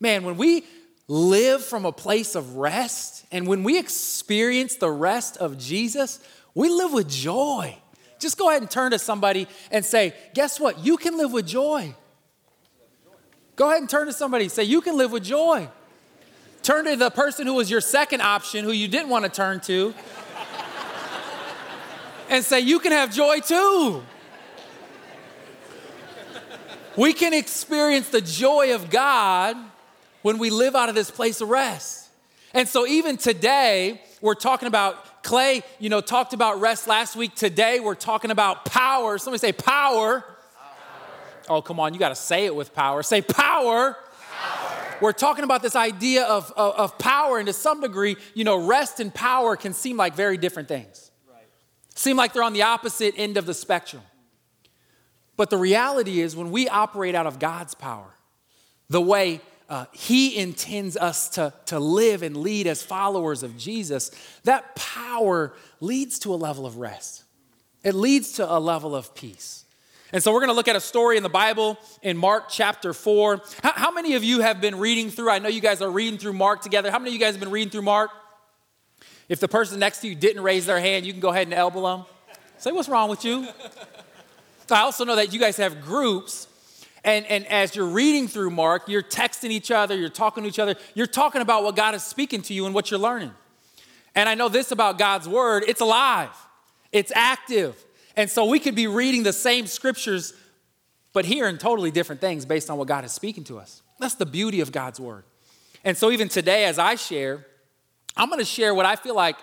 Man, 0.00 0.24
when 0.24 0.36
we 0.36 0.64
live 1.08 1.64
from 1.64 1.84
a 1.84 1.92
place 1.92 2.34
of 2.34 2.56
rest 2.56 3.16
and 3.30 3.46
when 3.46 3.64
we 3.64 3.78
experience 3.78 4.76
the 4.76 4.90
rest 4.90 5.36
of 5.36 5.58
Jesus, 5.58 6.20
we 6.54 6.68
live 6.68 6.92
with 6.92 7.08
joy. 7.08 7.76
Just 8.18 8.38
go 8.38 8.48
ahead 8.48 8.62
and 8.62 8.70
turn 8.70 8.92
to 8.92 8.98
somebody 8.98 9.46
and 9.70 9.84
say, 9.84 10.14
Guess 10.34 10.58
what? 10.60 10.78
You 10.84 10.96
can 10.96 11.18
live 11.18 11.32
with 11.32 11.46
joy. 11.46 11.94
Go 13.56 13.68
ahead 13.68 13.80
and 13.80 13.90
turn 13.90 14.06
to 14.06 14.12
somebody 14.12 14.44
and 14.44 14.52
say, 14.52 14.64
You 14.64 14.80
can 14.80 14.96
live 14.96 15.12
with 15.12 15.24
joy. 15.24 15.68
Turn 16.62 16.86
to 16.86 16.96
the 16.96 17.10
person 17.10 17.46
who 17.46 17.54
was 17.54 17.70
your 17.70 17.80
second 17.80 18.22
option, 18.22 18.64
who 18.64 18.72
you 18.72 18.88
didn't 18.88 19.08
want 19.08 19.24
to 19.24 19.30
turn 19.30 19.60
to, 19.60 19.94
and 22.30 22.44
say, 22.44 22.60
You 22.60 22.78
can 22.78 22.92
have 22.92 23.12
joy 23.12 23.40
too. 23.40 24.02
We 26.96 27.12
can 27.12 27.34
experience 27.34 28.08
the 28.08 28.22
joy 28.22 28.74
of 28.74 28.88
God 28.88 29.56
when 30.26 30.38
we 30.38 30.50
live 30.50 30.74
out 30.74 30.88
of 30.88 30.96
this 30.96 31.08
place 31.08 31.40
of 31.40 31.48
rest. 31.48 32.08
And 32.52 32.66
so, 32.66 32.84
even 32.84 33.16
today, 33.16 34.00
we're 34.20 34.34
talking 34.34 34.66
about 34.66 35.22
Clay, 35.22 35.62
you 35.78 35.88
know, 35.88 36.00
talked 36.00 36.32
about 36.32 36.60
rest 36.60 36.88
last 36.88 37.14
week. 37.14 37.36
Today, 37.36 37.78
we're 37.78 37.94
talking 37.94 38.32
about 38.32 38.64
power. 38.64 39.18
Somebody 39.18 39.38
say 39.38 39.52
power. 39.52 40.22
power. 40.22 40.28
Oh, 41.48 41.62
come 41.62 41.78
on, 41.78 41.94
you 41.94 42.00
got 42.00 42.08
to 42.08 42.16
say 42.16 42.44
it 42.44 42.56
with 42.56 42.74
power. 42.74 43.04
Say 43.04 43.22
power 43.22 43.96
we're 45.00 45.12
talking 45.12 45.44
about 45.44 45.62
this 45.62 45.76
idea 45.76 46.24
of, 46.24 46.50
of, 46.56 46.74
of, 46.74 46.98
power, 46.98 47.38
and 47.38 47.46
to 47.46 47.52
some 47.52 47.80
degree, 47.82 48.16
you 48.34 48.42
know, 48.42 48.66
rest 48.66 48.98
and 48.98 49.14
power 49.14 49.54
can 49.54 49.74
seem 49.74 49.96
like 49.96 50.14
very 50.14 50.38
different 50.38 50.68
things. 50.68 51.10
Right. 51.30 51.44
Seem 51.94 52.16
like 52.16 52.32
they're 52.32 52.42
on 52.42 52.54
the 52.54 52.62
opposite 52.62 53.14
end 53.16 53.36
of 53.36 53.46
the 53.46 53.54
spectrum. 53.54 54.02
But 55.36 55.50
the 55.50 55.58
reality 55.58 56.20
is, 56.20 56.34
when 56.34 56.50
we 56.50 56.66
operate 56.66 57.14
out 57.14 57.26
of 57.26 57.38
God's 57.38 57.74
power, 57.74 58.14
the 58.88 59.02
way 59.02 59.42
uh, 59.68 59.86
He 59.92 60.36
intends 60.36 60.96
us 60.96 61.28
to, 61.30 61.52
to 61.66 61.78
live 61.78 62.22
and 62.22 62.36
lead 62.36 62.66
as 62.66 62.82
followers 62.82 63.42
of 63.42 63.56
Jesus, 63.56 64.10
that 64.44 64.74
power 64.76 65.52
leads 65.80 66.18
to 66.20 66.32
a 66.32 66.36
level 66.36 66.66
of 66.66 66.76
rest. 66.76 67.24
It 67.82 67.94
leads 67.94 68.32
to 68.32 68.50
a 68.50 68.58
level 68.58 68.96
of 68.96 69.14
peace. 69.14 69.64
And 70.12 70.22
so 70.22 70.32
we're 70.32 70.40
going 70.40 70.50
to 70.50 70.54
look 70.54 70.68
at 70.68 70.76
a 70.76 70.80
story 70.80 71.16
in 71.16 71.22
the 71.22 71.28
Bible 71.28 71.78
in 72.02 72.16
Mark 72.16 72.48
chapter 72.48 72.92
4. 72.92 73.42
How, 73.62 73.72
how, 73.72 73.90
many 73.90 74.14
of 74.14 74.22
you 74.22 74.40
have 74.40 74.60
been 74.60 74.78
reading 74.78 75.10
through? 75.10 75.30
I 75.30 75.40
know 75.40 75.48
you 75.48 75.60
guys 75.60 75.82
are 75.82 75.90
reading 75.90 76.18
through 76.18 76.34
Mark 76.34 76.62
together. 76.62 76.90
How 76.90 76.98
many 76.98 77.10
of 77.10 77.14
you 77.14 77.20
guys 77.20 77.34
have 77.34 77.40
been 77.40 77.50
reading 77.50 77.70
through 77.70 77.82
Mark? 77.82 78.10
If 79.28 79.40
the 79.40 79.48
person 79.48 79.80
next 79.80 80.00
to 80.00 80.08
you 80.08 80.14
didn't 80.14 80.42
raise 80.42 80.66
their 80.66 80.78
hand, 80.78 81.04
you 81.04 81.12
can 81.12 81.20
go 81.20 81.30
ahead 81.30 81.48
and 81.48 81.54
elbow 81.54 81.82
them. 81.82 82.06
Say, 82.58 82.70
what's 82.70 82.88
wrong 82.88 83.10
with 83.10 83.24
you? 83.24 83.48
I 84.70 84.80
also 84.80 85.04
know 85.04 85.16
that 85.16 85.32
you 85.32 85.40
guys 85.40 85.56
have 85.58 85.82
groups. 85.82 86.48
And, 87.06 87.24
and 87.26 87.46
as 87.46 87.76
you're 87.76 87.86
reading 87.86 88.26
through 88.26 88.50
Mark, 88.50 88.88
you're 88.88 89.00
texting 89.00 89.50
each 89.50 89.70
other, 89.70 89.96
you're 89.96 90.08
talking 90.08 90.42
to 90.42 90.48
each 90.48 90.58
other, 90.58 90.74
you're 90.94 91.06
talking 91.06 91.40
about 91.40 91.62
what 91.62 91.76
God 91.76 91.94
is 91.94 92.02
speaking 92.02 92.42
to 92.42 92.52
you 92.52 92.66
and 92.66 92.74
what 92.74 92.90
you're 92.90 92.98
learning. 92.98 93.30
And 94.16 94.28
I 94.28 94.34
know 94.34 94.48
this 94.48 94.72
about 94.72 94.98
God's 94.98 95.28
word 95.28 95.62
it's 95.68 95.80
alive, 95.80 96.30
it's 96.90 97.12
active, 97.14 97.82
and 98.16 98.28
so 98.28 98.44
we 98.44 98.58
could 98.58 98.74
be 98.74 98.88
reading 98.88 99.22
the 99.22 99.32
same 99.32 99.68
scriptures, 99.68 100.34
but 101.12 101.24
hearing 101.24 101.58
totally 101.58 101.92
different 101.92 102.20
things 102.20 102.44
based 102.44 102.68
on 102.70 102.76
what 102.76 102.88
God 102.88 103.04
is 103.04 103.12
speaking 103.12 103.44
to 103.44 103.58
us. 103.58 103.82
That's 104.00 104.16
the 104.16 104.26
beauty 104.26 104.60
of 104.60 104.72
God's 104.72 104.98
word. 104.98 105.22
And 105.84 105.96
so 105.96 106.10
even 106.10 106.28
today, 106.28 106.64
as 106.64 106.76
I 106.76 106.96
share, 106.96 107.46
I'm 108.16 108.30
to 108.30 108.44
share 108.44 108.74
what 108.74 108.84
I 108.84 108.96
feel 108.96 109.14
like 109.14 109.36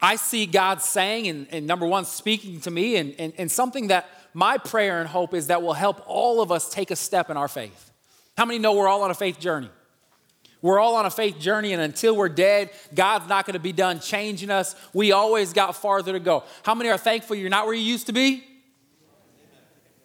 I 0.00 0.16
see 0.16 0.46
God 0.46 0.80
saying, 0.80 1.28
and, 1.28 1.46
and 1.50 1.66
number 1.66 1.86
one, 1.86 2.06
speaking 2.06 2.60
to 2.62 2.70
me, 2.70 2.96
and, 2.96 3.14
and, 3.18 3.32
and 3.36 3.52
something 3.52 3.88
that 3.88 4.08
my 4.34 4.58
prayer 4.58 5.00
and 5.00 5.08
hope 5.08 5.34
is 5.34 5.48
that 5.48 5.62
will 5.62 5.72
help 5.72 6.02
all 6.06 6.40
of 6.40 6.50
us 6.50 6.70
take 6.70 6.90
a 6.90 6.96
step 6.96 7.30
in 7.30 7.36
our 7.36 7.48
faith. 7.48 7.90
How 8.36 8.44
many 8.44 8.58
know 8.58 8.74
we're 8.74 8.88
all 8.88 9.02
on 9.02 9.10
a 9.10 9.14
faith 9.14 9.38
journey? 9.38 9.70
We're 10.62 10.78
all 10.78 10.94
on 10.94 11.04
a 11.04 11.10
faith 11.10 11.40
journey, 11.40 11.72
and 11.72 11.82
until 11.82 12.14
we're 12.14 12.28
dead, 12.28 12.70
God's 12.94 13.28
not 13.28 13.46
going 13.46 13.54
to 13.54 13.60
be 13.60 13.72
done 13.72 13.98
changing 13.98 14.48
us. 14.48 14.76
We 14.92 15.10
always 15.10 15.52
got 15.52 15.74
farther 15.74 16.12
to 16.12 16.20
go. 16.20 16.44
How 16.62 16.74
many 16.74 16.88
are 16.88 16.96
thankful 16.96 17.34
you're 17.34 17.50
not 17.50 17.66
where 17.66 17.74
you 17.74 17.82
used 17.82 18.06
to 18.06 18.12
be? 18.12 18.44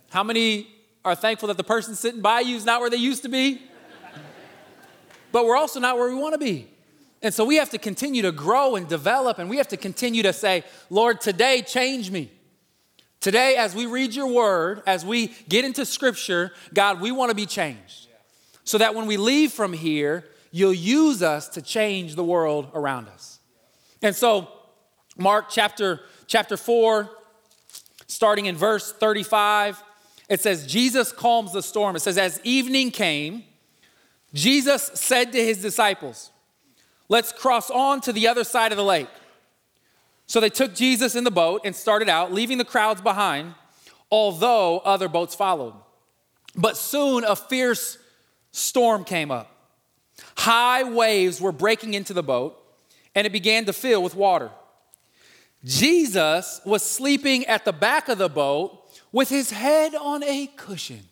How 0.10 0.24
many 0.24 0.68
are 1.06 1.14
thankful 1.14 1.48
that 1.48 1.58
the 1.58 1.64
person 1.64 1.94
sitting 1.94 2.22
by 2.22 2.40
you 2.40 2.56
is 2.56 2.66
not 2.66 2.82
where 2.82 2.90
they 2.90 2.98
used 2.98 3.22
to 3.24 3.30
be? 3.30 3.62
but 5.32 5.46
we're 5.46 5.56
also 5.56 5.80
not 5.80 5.98
where 5.98 6.10
we 6.10 6.16
want 6.16 6.34
to 6.34 6.40
be. 6.40 6.68
And 7.22 7.34
so 7.34 7.46
we 7.46 7.58
have 7.58 7.70
to 7.72 7.78
continue 7.78 8.24
to 8.24 8.32
grow 8.32 8.76
and 8.76 8.88
develop, 8.88 9.38
and 9.38 9.50
we 9.50 9.58
have 9.58 9.68
to 9.70 9.78
continue 9.78 10.24
to 10.24 10.34
say, 10.34 10.64
Lord, 10.90 11.22
today 11.22 11.62
change 11.62 12.10
me. 12.10 12.32
Today, 13.20 13.56
as 13.56 13.76
we 13.76 13.86
read 13.86 14.14
your 14.14 14.28
word, 14.28 14.84
as 14.86 15.06
we 15.06 15.28
get 15.50 15.66
into 15.66 15.86
scripture, 15.86 16.52
God, 16.74 17.02
we 17.02 17.12
want 17.12 17.30
to 17.30 17.36
be 17.36 17.46
changed. 17.46 18.08
So 18.64 18.78
that 18.78 18.94
when 18.94 19.08
we 19.08 19.18
leave 19.18 19.52
from 19.52 19.74
here, 19.74 20.26
you'll 20.52 20.74
use 20.74 21.24
us 21.24 21.48
to 21.50 21.62
change 21.62 22.16
the 22.16 22.24
world 22.24 22.70
around 22.74 23.08
us. 23.08 23.40
And 24.02 24.16
so, 24.16 24.50
Mark 25.18 25.48
chapter, 25.50 26.02
chapter 26.28 26.58
4, 26.58 27.10
starting 28.08 28.46
in 28.46 28.56
verse 28.56 28.92
35, 28.92 29.82
it 30.30 30.42
says, 30.42 30.68
Jesus 30.68 31.12
calms 31.12 31.54
the 31.54 31.64
storm. 31.64 31.96
It 31.96 32.02
says, 32.02 32.18
As 32.18 32.40
evening 32.44 32.92
came, 32.92 33.44
Jesus 34.34 34.84
said 34.94 35.32
to 35.32 35.44
his 35.44 35.62
disciples, 35.62 36.32
Let's 37.10 37.32
cross 37.32 37.70
on 37.70 38.02
to 38.02 38.14
the 38.14 38.28
other 38.28 38.44
side 38.44 38.72
of 38.72 38.78
the 38.78 38.84
lake. 38.84 39.08
So 40.28 40.40
they 40.42 40.50
took 40.50 40.76
Jesus 40.76 41.16
in 41.16 41.24
the 41.24 41.32
boat 41.32 41.62
and 41.64 41.76
started 41.76 42.10
out, 42.10 42.34
leaving 42.34 42.58
the 42.58 42.66
crowds 42.66 43.02
behind, 43.02 43.56
although 44.12 44.80
other 44.80 45.08
boats 45.08 45.34
followed. 45.34 45.74
But 46.56 46.76
soon 46.76 47.24
a 47.24 47.36
fierce 47.36 47.98
storm 48.52 49.04
came 49.04 49.32
up. 49.32 49.50
High 50.38 50.84
waves 50.84 51.40
were 51.40 51.52
breaking 51.52 51.94
into 51.94 52.14
the 52.14 52.24
boat, 52.24 52.62
and 53.16 53.26
it 53.26 53.32
began 53.32 53.66
to 53.66 53.74
fill 53.74 54.04
with 54.04 54.16
water. 54.16 54.52
Jesus 55.64 56.62
was 56.66 56.84
sleeping 56.84 57.46
at 57.46 57.66
the 57.66 57.74
back 57.74 58.10
of 58.10 58.18
the 58.18 58.30
boat 58.30 58.84
with 59.12 59.30
his 59.30 59.52
head 59.52 59.96
on 59.96 60.24
a 60.24 60.48
cushion. 60.56 61.04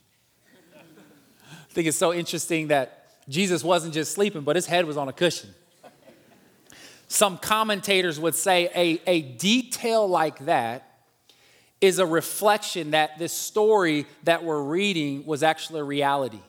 I 0.75 1.73
think 1.73 1.87
it's 1.87 1.97
so 1.97 2.13
interesting 2.13 2.67
that 2.67 3.07
Jesus 3.27 3.63
wasn't 3.63 3.93
just 3.93 4.13
sleeping, 4.13 4.41
but 4.41 4.55
his 4.55 4.65
head 4.65 4.85
was 4.85 4.97
on 4.97 5.07
a 5.07 5.13
cushion. 5.13 5.53
Some 7.15 7.37
commentators 7.37 8.19
would 8.19 8.35
say 8.35 8.69
a, 8.75 9.01
a 9.09 9.21
detail 9.21 10.05
like 10.05 10.39
that 10.47 10.99
is 11.79 11.97
a 11.99 12.05
reflection 12.05 12.91
that 12.91 13.17
this 13.17 13.31
story 13.31 14.05
that 14.23 14.43
we're 14.43 14.61
reading 14.61 15.25
was 15.25 15.41
actually 15.41 15.79
a 15.79 15.85
reality. 15.85 16.41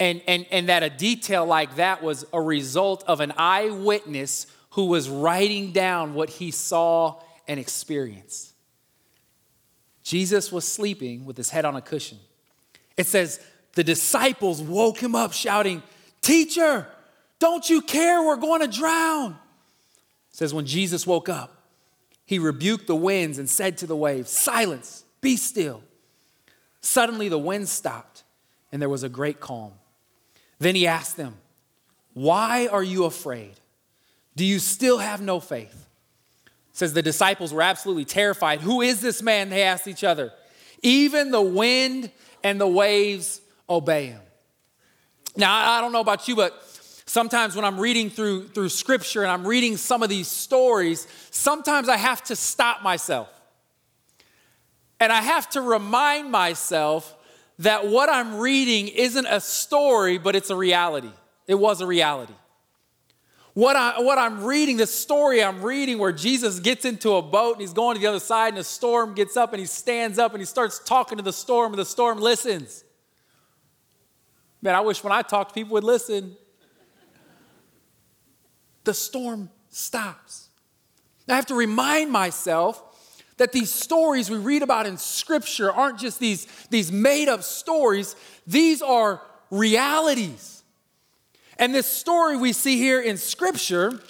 And, 0.00 0.20
and, 0.26 0.46
and 0.50 0.68
that 0.68 0.82
a 0.82 0.90
detail 0.90 1.46
like 1.46 1.76
that 1.76 2.02
was 2.02 2.26
a 2.32 2.40
result 2.40 3.04
of 3.06 3.20
an 3.20 3.32
eyewitness 3.36 4.48
who 4.70 4.86
was 4.86 5.08
writing 5.08 5.70
down 5.70 6.14
what 6.14 6.28
he 6.28 6.50
saw 6.50 7.20
and 7.46 7.60
experienced. 7.60 8.54
Jesus 10.02 10.50
was 10.50 10.66
sleeping 10.66 11.24
with 11.24 11.36
his 11.36 11.50
head 11.50 11.64
on 11.64 11.76
a 11.76 11.80
cushion. 11.80 12.18
It 12.96 13.06
says, 13.06 13.38
the 13.74 13.84
disciples 13.84 14.60
woke 14.60 14.98
him 14.98 15.14
up 15.14 15.32
shouting, 15.32 15.84
Teacher, 16.20 16.88
don't 17.38 17.70
you 17.70 17.80
care? 17.80 18.20
We're 18.24 18.38
going 18.38 18.62
to 18.62 18.66
drown. 18.66 19.38
It 20.30 20.36
says, 20.36 20.54
when 20.54 20.66
Jesus 20.66 21.06
woke 21.06 21.28
up, 21.28 21.62
he 22.24 22.38
rebuked 22.38 22.86
the 22.86 22.94
winds 22.94 23.38
and 23.38 23.48
said 23.48 23.78
to 23.78 23.86
the 23.86 23.96
waves, 23.96 24.30
Silence, 24.30 25.04
be 25.20 25.36
still. 25.36 25.82
Suddenly 26.80 27.28
the 27.28 27.38
wind 27.38 27.68
stopped 27.68 28.24
and 28.70 28.80
there 28.80 28.88
was 28.88 29.02
a 29.02 29.08
great 29.08 29.40
calm. 29.40 29.72
Then 30.58 30.74
he 30.74 30.86
asked 30.86 31.16
them, 31.16 31.36
Why 32.14 32.66
are 32.66 32.82
you 32.82 33.04
afraid? 33.04 33.54
Do 34.36 34.44
you 34.44 34.58
still 34.58 34.98
have 34.98 35.20
no 35.20 35.40
faith? 35.40 35.86
It 36.44 36.76
says 36.76 36.92
the 36.92 37.02
disciples 37.02 37.52
were 37.52 37.62
absolutely 37.62 38.04
terrified. 38.04 38.60
Who 38.60 38.82
is 38.82 39.00
this 39.00 39.22
man? 39.22 39.50
They 39.50 39.62
asked 39.62 39.88
each 39.88 40.04
other. 40.04 40.32
Even 40.82 41.30
the 41.30 41.42
wind 41.42 42.10
and 42.44 42.60
the 42.60 42.68
waves 42.68 43.40
obey 43.68 44.06
him. 44.06 44.20
Now, 45.36 45.54
I 45.54 45.80
don't 45.80 45.92
know 45.92 46.00
about 46.00 46.28
you, 46.28 46.36
but 46.36 46.62
sometimes 47.08 47.56
when 47.56 47.64
I'm 47.64 47.80
reading 47.80 48.10
through, 48.10 48.48
through 48.48 48.68
scripture 48.68 49.22
and 49.22 49.30
I'm 49.30 49.46
reading 49.46 49.76
some 49.76 50.02
of 50.02 50.08
these 50.08 50.28
stories, 50.28 51.06
sometimes 51.30 51.88
I 51.88 51.96
have 51.96 52.22
to 52.24 52.36
stop 52.36 52.82
myself. 52.82 53.28
And 55.00 55.12
I 55.12 55.22
have 55.22 55.48
to 55.50 55.60
remind 55.60 56.30
myself 56.30 57.16
that 57.60 57.88
what 57.88 58.08
I'm 58.08 58.38
reading 58.38 58.88
isn't 58.88 59.26
a 59.26 59.40
story, 59.40 60.18
but 60.18 60.36
it's 60.36 60.50
a 60.50 60.56
reality. 60.56 61.10
It 61.46 61.54
was 61.54 61.80
a 61.80 61.86
reality. 61.86 62.34
What, 63.54 63.74
I, 63.74 64.00
what 64.00 64.18
I'm 64.18 64.44
reading, 64.44 64.76
the 64.76 64.86
story 64.86 65.42
I'm 65.42 65.62
reading 65.62 65.98
where 65.98 66.12
Jesus 66.12 66.60
gets 66.60 66.84
into 66.84 67.14
a 67.14 67.22
boat 67.22 67.54
and 67.54 67.60
he's 67.60 67.72
going 67.72 67.96
to 67.96 68.00
the 68.00 68.06
other 68.06 68.20
side 68.20 68.48
and 68.48 68.58
the 68.58 68.64
storm 68.64 69.14
gets 69.14 69.36
up 69.36 69.52
and 69.52 69.58
he 69.58 69.66
stands 69.66 70.18
up 70.18 70.32
and 70.32 70.40
he 70.40 70.46
starts 70.46 70.78
talking 70.78 71.18
to 71.18 71.24
the 71.24 71.32
storm 71.32 71.72
and 71.72 71.78
the 71.78 71.84
storm 71.84 72.18
listens. 72.18 72.84
Man, 74.62 74.74
I 74.74 74.80
wish 74.80 75.02
when 75.02 75.12
I 75.12 75.22
talked, 75.22 75.54
people 75.54 75.72
would 75.72 75.84
listen. 75.84 76.36
The 78.88 78.94
storm 78.94 79.50
stops. 79.68 80.48
I 81.28 81.34
have 81.36 81.44
to 81.48 81.54
remind 81.54 82.10
myself 82.10 82.82
that 83.36 83.52
these 83.52 83.70
stories 83.70 84.30
we 84.30 84.38
read 84.38 84.62
about 84.62 84.86
in 84.86 84.96
Scripture 84.96 85.70
aren't 85.70 85.98
just 85.98 86.18
these, 86.18 86.46
these 86.70 86.90
made 86.90 87.28
up 87.28 87.42
stories, 87.42 88.16
these 88.46 88.80
are 88.80 89.20
realities. 89.50 90.62
And 91.58 91.74
this 91.74 91.86
story 91.86 92.38
we 92.38 92.54
see 92.54 92.78
here 92.78 92.98
in 92.98 93.18
Scripture, 93.18 94.00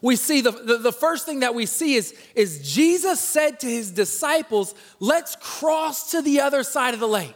we 0.00 0.14
see 0.14 0.42
the, 0.42 0.52
the, 0.52 0.76
the, 0.78 0.92
first 0.92 1.26
thing 1.26 1.40
that 1.40 1.56
we 1.56 1.66
see 1.66 1.94
is, 1.94 2.14
is 2.36 2.72
Jesus 2.72 3.18
said 3.18 3.58
to 3.58 3.66
his 3.66 3.90
disciples, 3.90 4.76
Let's 5.00 5.34
cross 5.40 6.12
to 6.12 6.22
the 6.22 6.42
other 6.42 6.62
side 6.62 6.94
of 6.94 7.00
the 7.00 7.08
lake. 7.08 7.34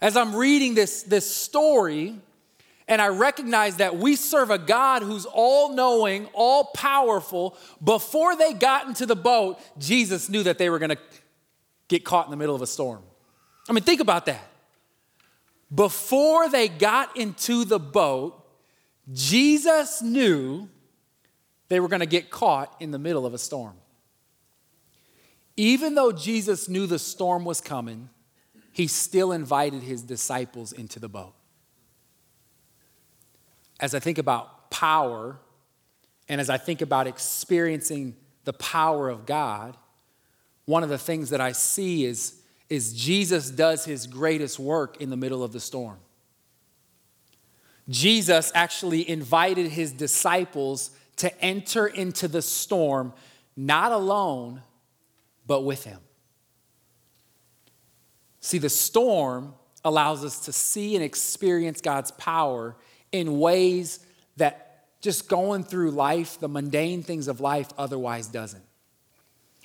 As 0.00 0.16
I'm 0.16 0.36
reading 0.36 0.76
this, 0.76 1.02
this 1.02 1.28
story, 1.28 2.20
and 2.88 3.02
I 3.02 3.08
recognize 3.08 3.76
that 3.76 3.96
we 3.96 4.14
serve 4.14 4.50
a 4.50 4.58
God 4.58 5.02
who's 5.02 5.26
all 5.26 5.74
knowing, 5.74 6.26
all 6.32 6.64
powerful. 6.66 7.56
Before 7.82 8.36
they 8.36 8.52
got 8.52 8.86
into 8.86 9.06
the 9.06 9.16
boat, 9.16 9.58
Jesus 9.78 10.28
knew 10.28 10.44
that 10.44 10.58
they 10.58 10.70
were 10.70 10.78
going 10.78 10.90
to 10.90 10.98
get 11.88 12.04
caught 12.04 12.26
in 12.26 12.30
the 12.30 12.36
middle 12.36 12.54
of 12.54 12.62
a 12.62 12.66
storm. 12.66 13.02
I 13.68 13.72
mean, 13.72 13.82
think 13.82 14.00
about 14.00 14.26
that. 14.26 14.48
Before 15.74 16.48
they 16.48 16.68
got 16.68 17.16
into 17.16 17.64
the 17.64 17.80
boat, 17.80 18.40
Jesus 19.12 20.00
knew 20.00 20.68
they 21.68 21.80
were 21.80 21.88
going 21.88 22.00
to 22.00 22.06
get 22.06 22.30
caught 22.30 22.76
in 22.78 22.92
the 22.92 23.00
middle 23.00 23.26
of 23.26 23.34
a 23.34 23.38
storm. 23.38 23.74
Even 25.56 25.96
though 25.96 26.12
Jesus 26.12 26.68
knew 26.68 26.86
the 26.86 27.00
storm 27.00 27.44
was 27.44 27.60
coming, 27.60 28.10
he 28.72 28.86
still 28.86 29.32
invited 29.32 29.82
his 29.82 30.02
disciples 30.02 30.72
into 30.72 31.00
the 31.00 31.08
boat 31.08 31.34
as 33.80 33.94
I 33.94 33.98
think 33.98 34.18
about 34.18 34.70
power 34.70 35.38
and 36.28 36.40
as 36.40 36.50
I 36.50 36.58
think 36.58 36.80
about 36.80 37.06
experiencing 37.06 38.16
the 38.44 38.52
power 38.52 39.08
of 39.08 39.26
God, 39.26 39.76
one 40.64 40.82
of 40.82 40.88
the 40.88 40.98
things 40.98 41.30
that 41.30 41.40
I 41.40 41.52
see 41.52 42.04
is, 42.04 42.40
is 42.68 42.92
Jesus 42.92 43.50
does 43.50 43.84
his 43.84 44.06
greatest 44.06 44.58
work 44.58 45.00
in 45.00 45.10
the 45.10 45.16
middle 45.16 45.44
of 45.44 45.52
the 45.52 45.60
storm. 45.60 45.98
Jesus 47.88 48.50
actually 48.54 49.08
invited 49.08 49.68
his 49.68 49.92
disciples 49.92 50.90
to 51.16 51.40
enter 51.40 51.86
into 51.86 52.26
the 52.26 52.42
storm, 52.42 53.12
not 53.56 53.92
alone, 53.92 54.62
but 55.46 55.60
with 55.60 55.84
him. 55.84 56.00
See, 58.40 58.58
the 58.58 58.68
storm 58.68 59.54
allows 59.84 60.24
us 60.24 60.40
to 60.46 60.52
see 60.52 60.96
and 60.96 61.04
experience 61.04 61.80
God's 61.80 62.10
power 62.12 62.74
in 63.12 63.38
ways 63.38 64.00
that 64.36 64.84
just 65.00 65.28
going 65.28 65.64
through 65.64 65.90
life, 65.92 66.40
the 66.40 66.48
mundane 66.48 67.02
things 67.02 67.28
of 67.28 67.40
life, 67.40 67.68
otherwise 67.78 68.26
doesn't. 68.26 68.62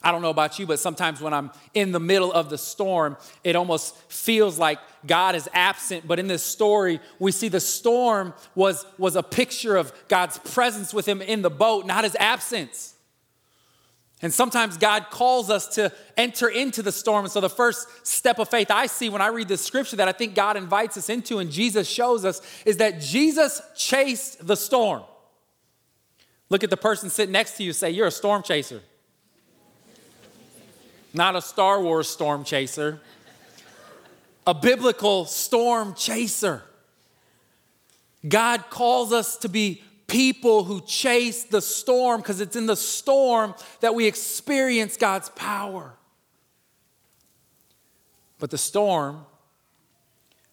I 0.03 0.11
don't 0.11 0.23
know 0.23 0.31
about 0.31 0.57
you, 0.57 0.65
but 0.65 0.79
sometimes 0.79 1.21
when 1.21 1.33
I'm 1.33 1.51
in 1.73 1.91
the 1.91 1.99
middle 1.99 2.33
of 2.33 2.49
the 2.49 2.57
storm, 2.57 3.17
it 3.43 3.55
almost 3.55 3.95
feels 4.11 4.57
like 4.57 4.79
God 5.05 5.35
is 5.35 5.47
absent. 5.53 6.07
But 6.07 6.17
in 6.17 6.27
this 6.27 6.43
story, 6.43 6.99
we 7.19 7.31
see 7.31 7.49
the 7.49 7.59
storm 7.59 8.33
was, 8.55 8.85
was 8.97 9.15
a 9.15 9.21
picture 9.21 9.77
of 9.77 9.93
God's 10.07 10.39
presence 10.39 10.91
with 10.93 11.07
him 11.07 11.21
in 11.21 11.43
the 11.43 11.51
boat, 11.51 11.85
not 11.85 12.03
his 12.03 12.15
absence. 12.15 12.95
And 14.21 14.31
sometimes 14.31 14.77
God 14.77 15.07
calls 15.09 15.49
us 15.49 15.67
to 15.75 15.91
enter 16.15 16.47
into 16.47 16.83
the 16.83 16.91
storm. 16.91 17.25
And 17.25 17.31
so, 17.31 17.41
the 17.41 17.49
first 17.49 17.87
step 18.05 18.37
of 18.37 18.49
faith 18.49 18.69
I 18.69 18.85
see 18.85 19.09
when 19.09 19.21
I 19.21 19.27
read 19.27 19.47
this 19.47 19.65
scripture 19.65 19.95
that 19.95 20.07
I 20.07 20.11
think 20.11 20.35
God 20.35 20.57
invites 20.57 20.95
us 20.97 21.09
into 21.09 21.39
and 21.39 21.51
Jesus 21.51 21.89
shows 21.89 22.23
us 22.23 22.41
is 22.65 22.77
that 22.77 23.01
Jesus 23.01 23.61
chased 23.75 24.45
the 24.45 24.55
storm. 24.55 25.03
Look 26.49 26.63
at 26.63 26.69
the 26.69 26.77
person 26.77 27.09
sitting 27.09 27.31
next 27.31 27.57
to 27.57 27.63
you, 27.63 27.73
say, 27.73 27.89
You're 27.89 28.07
a 28.07 28.11
storm 28.11 28.43
chaser. 28.43 28.81
Not 31.13 31.35
a 31.35 31.41
Star 31.41 31.81
Wars 31.81 32.07
storm 32.07 32.43
chaser, 32.43 33.01
a 34.45 34.53
biblical 34.53 35.25
storm 35.25 35.93
chaser. 35.95 36.63
God 38.27 38.69
calls 38.69 39.11
us 39.11 39.37
to 39.37 39.49
be 39.49 39.81
people 40.11 40.65
who 40.65 40.81
chase 40.81 41.45
the 41.45 41.61
storm 41.61 42.19
because 42.19 42.41
it's 42.41 42.57
in 42.57 42.65
the 42.65 42.75
storm 42.75 43.55
that 43.79 43.95
we 43.95 44.05
experience 44.05 44.97
God's 44.97 45.29
power. 45.29 45.93
But 48.37 48.49
the 48.49 48.57
storm 48.57 49.25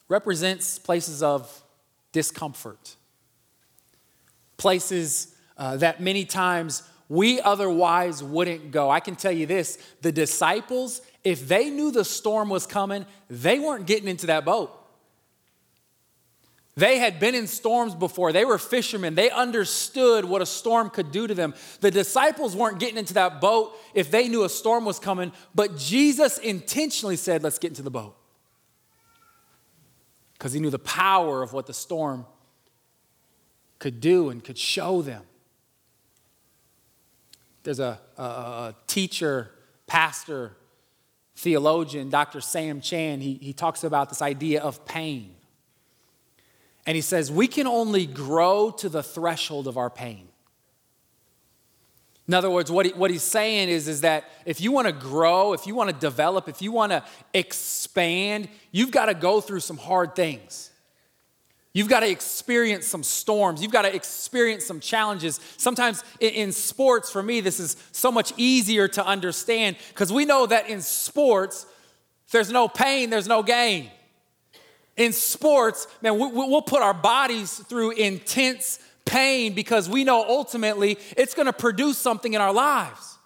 represents 0.08 0.78
places 0.78 1.24
of 1.24 1.64
discomfort, 2.12 2.94
places 4.58 5.34
uh, 5.56 5.76
that 5.78 6.00
many 6.00 6.24
times 6.24 6.84
we 7.08 7.40
otherwise 7.40 8.22
wouldn't 8.22 8.70
go. 8.70 8.88
I 8.90 9.00
can 9.00 9.16
tell 9.16 9.32
you 9.32 9.46
this 9.46 9.76
the 10.02 10.12
disciples, 10.12 11.02
if 11.24 11.48
they 11.48 11.68
knew 11.68 11.90
the 11.90 12.04
storm 12.04 12.48
was 12.48 12.64
coming, 12.64 13.06
they 13.28 13.58
weren't 13.58 13.88
getting 13.88 14.08
into 14.08 14.26
that 14.28 14.44
boat. 14.44 14.77
They 16.78 17.00
had 17.00 17.18
been 17.18 17.34
in 17.34 17.48
storms 17.48 17.96
before. 17.96 18.32
They 18.32 18.44
were 18.44 18.56
fishermen. 18.56 19.16
They 19.16 19.30
understood 19.30 20.24
what 20.24 20.42
a 20.42 20.46
storm 20.46 20.90
could 20.90 21.10
do 21.10 21.26
to 21.26 21.34
them. 21.34 21.54
The 21.80 21.90
disciples 21.90 22.54
weren't 22.54 22.78
getting 22.78 22.98
into 22.98 23.14
that 23.14 23.40
boat 23.40 23.76
if 23.94 24.12
they 24.12 24.28
knew 24.28 24.44
a 24.44 24.48
storm 24.48 24.84
was 24.84 25.00
coming, 25.00 25.32
but 25.56 25.76
Jesus 25.76 26.38
intentionally 26.38 27.16
said, 27.16 27.42
Let's 27.42 27.58
get 27.58 27.72
into 27.72 27.82
the 27.82 27.90
boat. 27.90 28.16
Because 30.34 30.52
he 30.52 30.60
knew 30.60 30.70
the 30.70 30.78
power 30.78 31.42
of 31.42 31.52
what 31.52 31.66
the 31.66 31.74
storm 31.74 32.24
could 33.80 34.00
do 34.00 34.30
and 34.30 34.44
could 34.44 34.56
show 34.56 35.02
them. 35.02 35.24
There's 37.64 37.80
a, 37.80 37.98
a, 38.16 38.22
a 38.22 38.76
teacher, 38.86 39.50
pastor, 39.88 40.52
theologian, 41.34 42.08
Dr. 42.08 42.40
Sam 42.40 42.80
Chan, 42.80 43.20
he, 43.20 43.34
he 43.34 43.52
talks 43.52 43.82
about 43.82 44.10
this 44.10 44.22
idea 44.22 44.62
of 44.62 44.86
pain. 44.86 45.34
And 46.88 46.94
he 46.94 47.02
says, 47.02 47.30
we 47.30 47.48
can 47.48 47.66
only 47.66 48.06
grow 48.06 48.70
to 48.70 48.88
the 48.88 49.02
threshold 49.02 49.68
of 49.68 49.76
our 49.76 49.90
pain. 49.90 50.26
In 52.26 52.32
other 52.32 52.48
words, 52.48 52.72
what, 52.72 52.86
he, 52.86 52.92
what 52.92 53.10
he's 53.10 53.22
saying 53.22 53.68
is, 53.68 53.88
is 53.88 54.00
that 54.00 54.24
if 54.46 54.58
you 54.62 54.72
want 54.72 54.86
to 54.86 54.94
grow, 54.94 55.52
if 55.52 55.66
you 55.66 55.74
want 55.74 55.90
to 55.90 55.96
develop, 55.96 56.48
if 56.48 56.62
you 56.62 56.72
want 56.72 56.92
to 56.92 57.04
expand, 57.34 58.48
you've 58.72 58.90
got 58.90 59.06
to 59.06 59.12
go 59.12 59.42
through 59.42 59.60
some 59.60 59.76
hard 59.76 60.16
things. 60.16 60.70
You've 61.74 61.90
got 61.90 62.00
to 62.00 62.10
experience 62.10 62.86
some 62.86 63.02
storms. 63.02 63.60
You've 63.60 63.70
got 63.70 63.82
to 63.82 63.94
experience 63.94 64.64
some 64.64 64.80
challenges. 64.80 65.40
Sometimes 65.58 66.02
in, 66.20 66.30
in 66.30 66.52
sports, 66.52 67.10
for 67.10 67.22
me, 67.22 67.42
this 67.42 67.60
is 67.60 67.76
so 67.92 68.10
much 68.10 68.32
easier 68.38 68.88
to 68.88 69.04
understand 69.04 69.76
because 69.90 70.10
we 70.10 70.24
know 70.24 70.46
that 70.46 70.70
in 70.70 70.80
sports, 70.80 71.66
there's 72.30 72.50
no 72.50 72.66
pain, 72.66 73.10
there's 73.10 73.28
no 73.28 73.42
gain 73.42 73.90
in 74.98 75.12
sports, 75.12 75.86
man, 76.02 76.18
we, 76.18 76.26
will 76.26 76.60
put 76.60 76.82
our 76.82 76.92
bodies 76.92 77.54
through 77.54 77.92
intense 77.92 78.80
pain 79.06 79.54
because 79.54 79.88
we 79.88 80.04
know 80.04 80.22
ultimately 80.28 80.98
it's 81.16 81.34
going 81.34 81.46
to 81.46 81.52
produce 81.52 81.96
something 81.96 82.34
in 82.34 82.40
our 82.40 82.52
lives. 82.52 83.16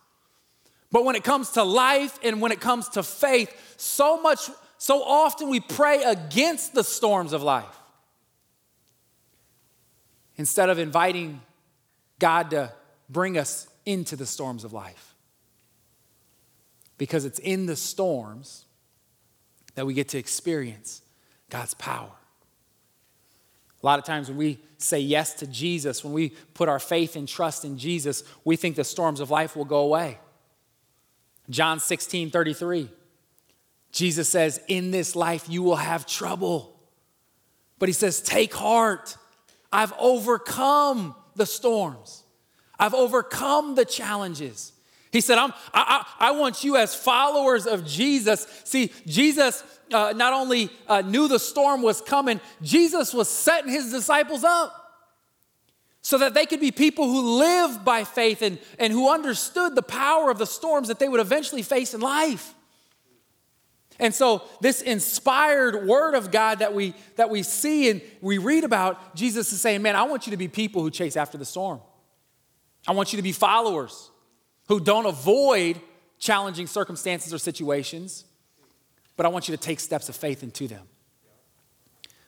But 0.92 1.04
when 1.04 1.16
it 1.16 1.24
comes 1.24 1.50
to 1.52 1.64
life 1.64 2.18
and 2.22 2.40
when 2.42 2.52
it 2.52 2.60
comes 2.60 2.90
to 2.90 3.02
faith, 3.02 3.74
so 3.78 4.20
much, 4.20 4.50
so 4.76 5.02
often 5.02 5.48
we 5.48 5.60
pray 5.60 6.02
against 6.04 6.74
the 6.74 6.84
storms 6.84 7.32
of 7.32 7.42
life 7.42 7.64
instead 10.36 10.68
of 10.68 10.78
inviting 10.78 11.40
God 12.18 12.50
to 12.50 12.72
bring 13.08 13.38
us 13.38 13.66
into 13.86 14.14
the 14.14 14.26
storms 14.26 14.64
of 14.64 14.74
life. 14.74 15.14
Because 16.98 17.24
it's 17.24 17.38
in 17.38 17.64
the 17.64 17.76
storms 17.76 18.66
that 19.74 19.86
we 19.86 19.94
get 19.94 20.10
to 20.10 20.18
experience 20.18 21.01
God's 21.52 21.74
power. 21.74 22.08
A 23.82 23.86
lot 23.86 23.98
of 23.98 24.06
times 24.06 24.28
when 24.28 24.38
we 24.38 24.58
say 24.78 24.98
yes 24.98 25.34
to 25.34 25.46
Jesus, 25.46 26.02
when 26.02 26.14
we 26.14 26.30
put 26.54 26.66
our 26.70 26.78
faith 26.78 27.14
and 27.14 27.28
trust 27.28 27.66
in 27.66 27.76
Jesus, 27.76 28.24
we 28.42 28.56
think 28.56 28.74
the 28.74 28.84
storms 28.84 29.20
of 29.20 29.30
life 29.30 29.54
will 29.54 29.66
go 29.66 29.80
away. 29.80 30.18
John 31.50 31.78
16 31.78 32.30
33, 32.30 32.88
Jesus 33.90 34.30
says, 34.30 34.62
In 34.66 34.92
this 34.92 35.14
life 35.14 35.44
you 35.46 35.62
will 35.62 35.76
have 35.76 36.06
trouble. 36.06 36.80
But 37.78 37.90
he 37.90 37.92
says, 37.92 38.22
Take 38.22 38.54
heart, 38.54 39.18
I've 39.70 39.92
overcome 39.98 41.14
the 41.36 41.44
storms, 41.44 42.22
I've 42.78 42.94
overcome 42.94 43.74
the 43.74 43.84
challenges. 43.84 44.71
He 45.12 45.20
said, 45.20 45.36
I'm, 45.36 45.52
I, 45.74 46.04
I, 46.18 46.28
I 46.28 46.30
want 46.32 46.64
you 46.64 46.76
as 46.76 46.94
followers 46.94 47.66
of 47.66 47.86
Jesus. 47.86 48.46
See, 48.64 48.90
Jesus 49.06 49.62
uh, 49.92 50.14
not 50.16 50.32
only 50.32 50.70
uh, 50.88 51.02
knew 51.02 51.28
the 51.28 51.38
storm 51.38 51.82
was 51.82 52.00
coming, 52.00 52.40
Jesus 52.62 53.12
was 53.12 53.28
setting 53.28 53.70
his 53.70 53.92
disciples 53.92 54.42
up 54.42 54.74
so 56.00 56.16
that 56.16 56.32
they 56.32 56.46
could 56.46 56.60
be 56.60 56.72
people 56.72 57.04
who 57.04 57.38
live 57.38 57.84
by 57.84 58.04
faith 58.04 58.40
and, 58.40 58.58
and 58.78 58.90
who 58.90 59.12
understood 59.12 59.74
the 59.74 59.82
power 59.82 60.30
of 60.30 60.38
the 60.38 60.46
storms 60.46 60.88
that 60.88 60.98
they 60.98 61.10
would 61.10 61.20
eventually 61.20 61.62
face 61.62 61.92
in 61.92 62.00
life. 62.00 62.54
And 63.98 64.14
so, 64.14 64.42
this 64.62 64.80
inspired 64.80 65.86
word 65.86 66.14
of 66.14 66.30
God 66.30 66.60
that 66.60 66.72
we, 66.72 66.94
that 67.16 67.28
we 67.28 67.42
see 67.42 67.90
and 67.90 68.00
we 68.22 68.38
read 68.38 68.64
about, 68.64 69.14
Jesus 69.14 69.52
is 69.52 69.60
saying, 69.60 69.82
Man, 69.82 69.94
I 69.94 70.04
want 70.04 70.26
you 70.26 70.30
to 70.30 70.38
be 70.38 70.48
people 70.48 70.82
who 70.82 70.90
chase 70.90 71.16
after 71.16 71.36
the 71.36 71.44
storm. 71.44 71.80
I 72.88 72.92
want 72.92 73.12
you 73.12 73.18
to 73.18 73.22
be 73.22 73.32
followers 73.32 74.10
who 74.68 74.80
don't 74.80 75.06
avoid 75.06 75.80
challenging 76.18 76.66
circumstances 76.66 77.34
or 77.34 77.38
situations, 77.38 78.24
but 79.16 79.26
I 79.26 79.28
want 79.28 79.48
you 79.48 79.56
to 79.56 79.62
take 79.62 79.80
steps 79.80 80.08
of 80.08 80.16
faith 80.16 80.42
into 80.42 80.68
them. 80.68 80.86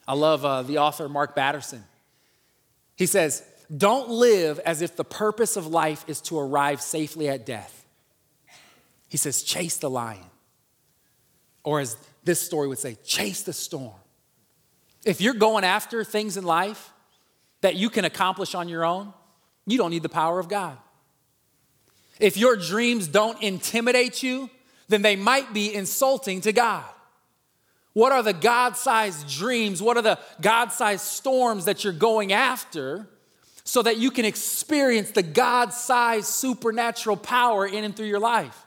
I 0.06 0.14
love 0.14 0.44
uh, 0.44 0.62
the 0.62 0.78
author 0.78 1.08
Mark 1.08 1.34
Batterson. 1.34 1.82
He 2.96 3.06
says, 3.06 3.42
Don't 3.74 4.10
live 4.10 4.58
as 4.60 4.82
if 4.82 4.96
the 4.96 5.04
purpose 5.04 5.56
of 5.56 5.66
life 5.66 6.04
is 6.08 6.20
to 6.22 6.38
arrive 6.38 6.80
safely 6.80 7.28
at 7.28 7.46
death. 7.46 7.86
He 9.08 9.16
says, 9.16 9.42
Chase 9.42 9.78
the 9.78 9.90
lion. 9.90 10.20
Or 11.62 11.80
as 11.80 11.96
this 12.24 12.40
story 12.40 12.68
would 12.68 12.78
say, 12.78 12.96
chase 13.04 13.42
the 13.42 13.52
storm. 13.52 13.94
If 15.04 15.20
you're 15.20 15.34
going 15.34 15.64
after 15.64 16.04
things 16.04 16.36
in 16.36 16.44
life 16.44 16.92
that 17.60 17.76
you 17.76 17.90
can 17.90 18.04
accomplish 18.04 18.54
on 18.54 18.68
your 18.68 18.84
own, 18.84 19.12
you 19.66 19.78
don't 19.78 19.90
need 19.90 20.02
the 20.02 20.08
power 20.08 20.38
of 20.38 20.48
God. 20.48 20.76
If 22.20 22.36
your 22.36 22.56
dreams 22.56 23.08
don't 23.08 23.42
intimidate 23.42 24.22
you, 24.22 24.50
then 24.88 25.02
they 25.02 25.16
might 25.16 25.52
be 25.52 25.74
insulting 25.74 26.40
to 26.42 26.52
God. 26.52 26.84
What 27.92 28.12
are 28.12 28.22
the 28.22 28.32
God 28.32 28.76
sized 28.76 29.28
dreams? 29.28 29.80
What 29.80 29.96
are 29.96 30.02
the 30.02 30.18
God 30.40 30.72
sized 30.72 31.04
storms 31.04 31.64
that 31.64 31.84
you're 31.84 31.92
going 31.92 32.32
after 32.32 33.06
so 33.64 33.82
that 33.82 33.96
you 33.96 34.10
can 34.10 34.24
experience 34.24 35.12
the 35.12 35.22
God 35.22 35.72
sized 35.72 36.26
supernatural 36.26 37.16
power 37.16 37.66
in 37.66 37.84
and 37.84 37.96
through 37.96 38.06
your 38.06 38.20
life? 38.20 38.64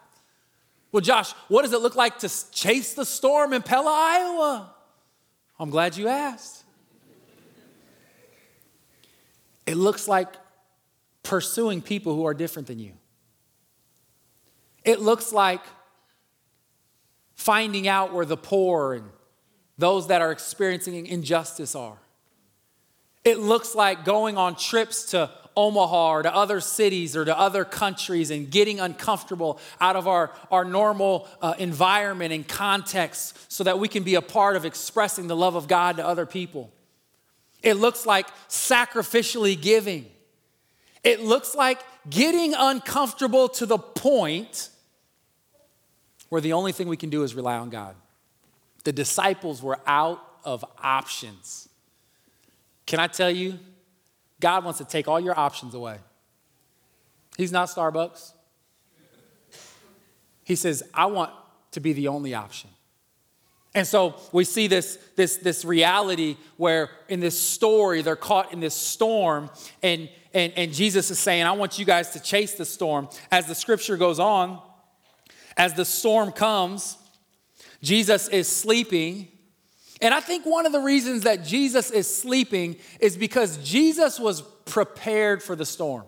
Well, 0.92 1.02
Josh, 1.02 1.32
what 1.50 1.64
does 1.64 1.74
it 1.74 1.82
look 1.82 1.96
like 1.96 2.20
to 2.20 2.52
chase 2.52 2.94
the 2.94 3.06
storm 3.06 3.54
in 3.54 3.62
Pella, 3.62 3.92
Iowa? 3.92 4.74
I'm 5.60 5.70
glad 5.70 5.98
you 5.98 6.08
asked. 6.08 6.64
It 9.66 9.76
looks 9.76 10.08
like 10.08 10.30
pursuing 11.24 11.82
people 11.82 12.16
who 12.16 12.26
are 12.26 12.34
different 12.34 12.70
than 12.70 12.80
you. 12.80 12.94
It 14.88 15.02
looks 15.02 15.34
like 15.34 15.60
finding 17.36 17.90
out 17.90 18.14
where 18.14 18.26
the 18.26 18.38
poor 18.38 18.94
and 18.94 19.10
those 19.78 20.08
that 20.08 20.22
are 20.22 20.32
experiencing 20.32 21.06
injustice 21.06 21.76
are. 21.76 21.98
It 23.26 23.38
looks 23.38 23.76
like 23.76 24.06
going 24.06 24.38
on 24.38 24.56
trips 24.56 25.12
to 25.12 25.30
Omaha 25.58 26.12
or 26.12 26.24
to 26.24 26.34
other 26.34 26.62
cities 26.62 27.18
or 27.18 27.26
to 27.26 27.38
other 27.38 27.66
countries 27.66 28.32
and 28.32 28.50
getting 28.50 28.80
uncomfortable 28.80 29.60
out 29.82 29.98
of 29.98 30.08
our, 30.08 30.32
our 30.50 30.64
normal 30.64 31.28
uh, 31.42 31.54
environment 31.60 32.32
and 32.32 32.48
context 32.48 33.52
so 33.52 33.66
that 33.66 33.80
we 33.80 33.90
can 33.90 34.04
be 34.04 34.16
a 34.16 34.22
part 34.22 34.56
of 34.56 34.64
expressing 34.64 35.28
the 35.28 35.36
love 35.36 35.56
of 35.56 35.68
God 35.68 35.98
to 35.98 36.08
other 36.08 36.26
people. 36.26 36.72
It 37.62 37.74
looks 37.74 38.06
like 38.06 38.28
sacrificially 38.48 39.62
giving. 39.62 40.06
It 41.04 41.20
looks 41.20 41.56
like 41.56 41.82
getting 42.10 42.54
uncomfortable 42.54 43.50
to 43.50 43.66
the 43.66 43.78
point 43.78 44.70
where 46.30 46.42
the 46.42 46.54
only 46.54 46.72
thing 46.72 46.88
we 46.88 46.98
can 46.98 47.10
do 47.10 47.24
is 47.24 47.36
rely 47.36 47.58
on 47.58 47.70
God. 47.70 47.96
The 48.84 48.92
disciples 48.92 49.62
were 49.62 49.80
out 49.86 50.22
of 50.44 50.64
options. 50.82 51.70
Can 52.86 53.00
I 53.00 53.08
tell 53.08 53.30
you, 53.30 53.60
God 54.40 54.64
wants 54.64 54.78
to 54.80 54.86
take 54.86 55.08
all 55.08 55.20
your 55.20 55.38
options 55.38 55.74
away. 55.74 55.98
He's 57.38 57.52
not 57.52 57.70
Starbucks. 57.70 58.34
He 60.44 60.56
says, 60.56 60.84
I 60.94 61.08
want 61.08 61.32
to 61.72 61.80
be 61.80 61.94
the 61.94 62.08
only 62.08 62.34
option. 62.34 62.70
And 63.76 63.86
so 63.86 64.16
we 64.32 64.44
see 64.44 64.68
this, 64.68 64.98
this, 65.16 65.38
this 65.38 65.66
reality 65.66 66.38
where 66.56 66.90
in 67.10 67.20
this 67.20 67.40
story, 67.40 68.02
they're 68.02 68.16
caught 68.16 68.54
in 68.54 68.60
this 68.60 68.74
storm, 68.74 69.52
and, 69.84 70.10
and, 70.34 70.54
and 70.56 70.74
Jesus 70.74 71.12
is 71.12 71.20
saying, 71.20 71.44
I 71.44 71.52
want 71.52 71.78
you 71.78 71.86
guys 71.86 72.12
to 72.12 72.20
chase 72.20 72.54
the 72.54 72.66
storm. 72.66 73.10
As 73.30 73.46
the 73.46 73.54
scripture 73.54 73.98
goes 73.98 74.20
on, 74.20 74.62
as 75.58 75.74
the 75.74 75.86
storm 75.86 76.32
comes, 76.32 76.98
Jesus 77.82 78.28
is 78.28 78.48
sleeping, 78.48 79.28
And 80.02 80.14
I 80.14 80.20
think 80.20 80.46
one 80.46 80.66
of 80.66 80.72
the 80.72 80.80
reasons 80.80 81.24
that 81.24 81.44
Jesus 81.44 81.90
is 81.90 82.14
sleeping 82.14 82.78
is 83.00 83.18
because 83.18 83.58
Jesus 83.58 84.20
was 84.20 84.42
prepared 84.66 85.42
for 85.42 85.56
the 85.56 85.66
storm. 85.66 86.06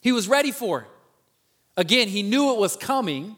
He 0.00 0.12
was 0.12 0.28
ready 0.28 0.52
for 0.52 0.82
it. 0.82 0.86
Again, 1.76 2.08
he 2.08 2.22
knew 2.22 2.52
it 2.52 2.58
was 2.58 2.76
coming. 2.76 3.36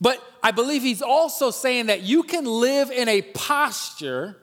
But 0.00 0.20
I 0.42 0.50
believe 0.50 0.82
he's 0.82 1.02
also 1.02 1.50
saying 1.50 1.86
that 1.86 2.02
you 2.02 2.22
can 2.22 2.44
live 2.44 2.90
in 2.90 3.08
a 3.08 3.22
posture 3.22 4.36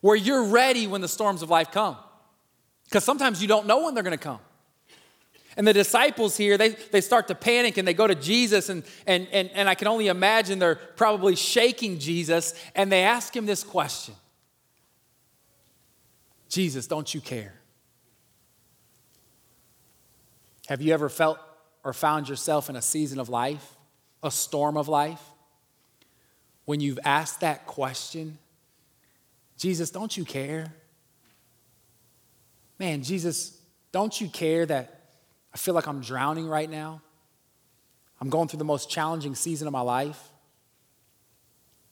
where 0.00 0.16
you're 0.16 0.44
ready 0.44 0.86
when 0.86 1.00
the 1.00 1.08
storms 1.08 1.42
of 1.42 1.50
life 1.50 1.72
come. 1.72 1.96
Because 2.84 3.04
sometimes 3.04 3.42
you 3.42 3.48
don't 3.48 3.66
know 3.66 3.84
when 3.84 3.94
they're 3.94 4.04
going 4.04 4.16
to 4.16 4.22
come. 4.22 4.40
And 5.58 5.66
the 5.66 5.72
disciples 5.72 6.36
here, 6.36 6.56
they, 6.56 6.68
they 6.68 7.00
start 7.00 7.26
to 7.28 7.34
panic 7.34 7.78
and 7.78 7.86
they 7.86 7.92
go 7.92 8.06
to 8.06 8.14
Jesus, 8.14 8.68
and, 8.68 8.84
and, 9.08 9.26
and, 9.32 9.50
and 9.52 9.68
I 9.68 9.74
can 9.74 9.88
only 9.88 10.06
imagine 10.06 10.60
they're 10.60 10.76
probably 10.76 11.34
shaking 11.34 11.98
Jesus, 11.98 12.54
and 12.76 12.92
they 12.92 13.02
ask 13.02 13.34
him 13.34 13.44
this 13.44 13.64
question 13.64 14.14
Jesus, 16.48 16.86
don't 16.86 17.12
you 17.12 17.20
care? 17.20 17.54
Have 20.68 20.80
you 20.80 20.94
ever 20.94 21.08
felt 21.08 21.40
or 21.82 21.92
found 21.92 22.28
yourself 22.28 22.70
in 22.70 22.76
a 22.76 22.82
season 22.82 23.18
of 23.18 23.28
life, 23.28 23.74
a 24.22 24.30
storm 24.30 24.76
of 24.76 24.86
life, 24.86 25.22
when 26.66 26.78
you've 26.78 27.00
asked 27.04 27.40
that 27.40 27.66
question? 27.66 28.38
Jesus, 29.56 29.90
don't 29.90 30.16
you 30.16 30.24
care? 30.24 30.72
Man, 32.78 33.02
Jesus, 33.02 33.60
don't 33.90 34.20
you 34.20 34.28
care 34.28 34.64
that 34.64 34.97
I 35.52 35.58
feel 35.58 35.74
like 35.74 35.86
I'm 35.86 36.00
drowning 36.00 36.46
right 36.46 36.70
now. 36.70 37.02
I'm 38.20 38.30
going 38.30 38.48
through 38.48 38.58
the 38.58 38.64
most 38.64 38.90
challenging 38.90 39.34
season 39.34 39.66
of 39.66 39.72
my 39.72 39.80
life. 39.80 40.20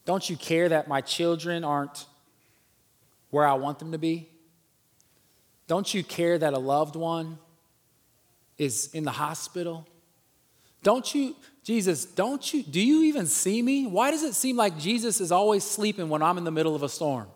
Don't 0.05 0.29
you 0.29 0.37
care 0.37 0.69
that 0.69 0.89
my 0.89 1.01
children 1.01 1.65
aren't 1.65 2.07
where 3.31 3.47
I 3.47 3.55
want 3.55 3.79
them 3.79 3.93
to 3.93 3.99
be? 3.99 4.29
Don't 5.67 5.93
you 5.93 6.05
care 6.05 6.39
that 6.39 6.55
a 6.55 6.59
loved 6.59 6.97
one 6.97 7.39
is 8.57 8.91
in 8.95 9.05
the 9.05 9.11
hospital? 9.11 9.87
Don't 10.83 11.13
you, 11.15 11.35
Jesus, 11.65 12.05
don't 12.05 12.55
you, 12.55 12.63
do 12.63 12.81
you 12.81 13.03
even 13.05 13.27
see 13.27 13.61
me? 13.61 13.87
Why 13.87 14.13
does 14.13 14.23
it 14.23 14.35
seem 14.35 14.57
like 14.57 14.79
Jesus 14.79 15.21
is 15.21 15.33
always 15.33 15.65
sleeping 15.65 16.09
when 16.09 16.23
I'm 16.23 16.39
in 16.39 16.45
the 16.45 16.53
middle 16.53 16.77
of 16.77 16.85
a 16.85 16.89
storm? 16.89 17.27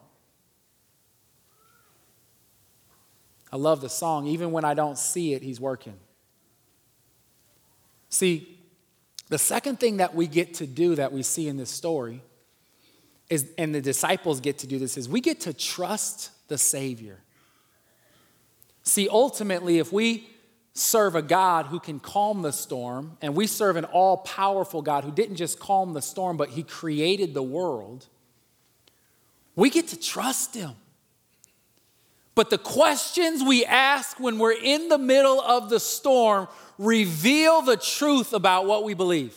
I 3.52 3.56
love 3.56 3.80
the 3.80 3.88
song. 3.88 4.28
Even 4.28 4.52
when 4.52 4.64
I 4.64 4.74
don't 4.74 4.96
see 4.96 5.34
it, 5.34 5.42
he's 5.42 5.60
working. 5.60 5.98
See, 8.10 8.58
the 9.28 9.38
second 9.38 9.80
thing 9.80 9.98
that 9.98 10.14
we 10.14 10.26
get 10.26 10.54
to 10.54 10.66
do 10.66 10.96
that 10.96 11.12
we 11.12 11.22
see 11.22 11.48
in 11.48 11.56
this 11.56 11.70
story 11.70 12.22
is, 13.30 13.48
and 13.56 13.72
the 13.74 13.80
disciples 13.80 14.40
get 14.40 14.58
to 14.58 14.66
do 14.66 14.78
this, 14.78 14.98
is 14.98 15.08
we 15.08 15.20
get 15.20 15.40
to 15.42 15.54
trust 15.54 16.30
the 16.48 16.58
Savior. 16.58 17.20
See, 18.82 19.08
ultimately, 19.08 19.78
if 19.78 19.92
we 19.92 20.28
serve 20.74 21.14
a 21.14 21.22
God 21.22 21.66
who 21.66 21.78
can 21.78 22.00
calm 22.00 22.42
the 22.42 22.52
storm, 22.52 23.16
and 23.22 23.36
we 23.36 23.46
serve 23.46 23.76
an 23.76 23.84
all 23.84 24.18
powerful 24.18 24.82
God 24.82 25.04
who 25.04 25.12
didn't 25.12 25.36
just 25.36 25.60
calm 25.60 25.92
the 25.92 26.02
storm, 26.02 26.36
but 26.36 26.50
He 26.50 26.64
created 26.64 27.32
the 27.32 27.42
world, 27.42 28.06
we 29.54 29.70
get 29.70 29.88
to 29.88 29.98
trust 29.98 30.56
Him. 30.56 30.72
But 32.34 32.50
the 32.50 32.58
questions 32.58 33.42
we 33.42 33.64
ask 33.64 34.18
when 34.18 34.38
we're 34.38 34.52
in 34.52 34.88
the 34.88 34.98
middle 34.98 35.40
of 35.40 35.68
the 35.68 35.78
storm 35.78 36.48
reveal 36.80 37.60
the 37.60 37.76
truth 37.76 38.32
about 38.32 38.64
what 38.64 38.84
we 38.84 38.94
believe. 38.94 39.36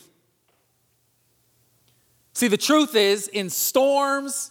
See, 2.31 2.47
the 2.47 2.57
truth 2.57 2.95
is, 2.95 3.27
in 3.27 3.49
storms, 3.49 4.49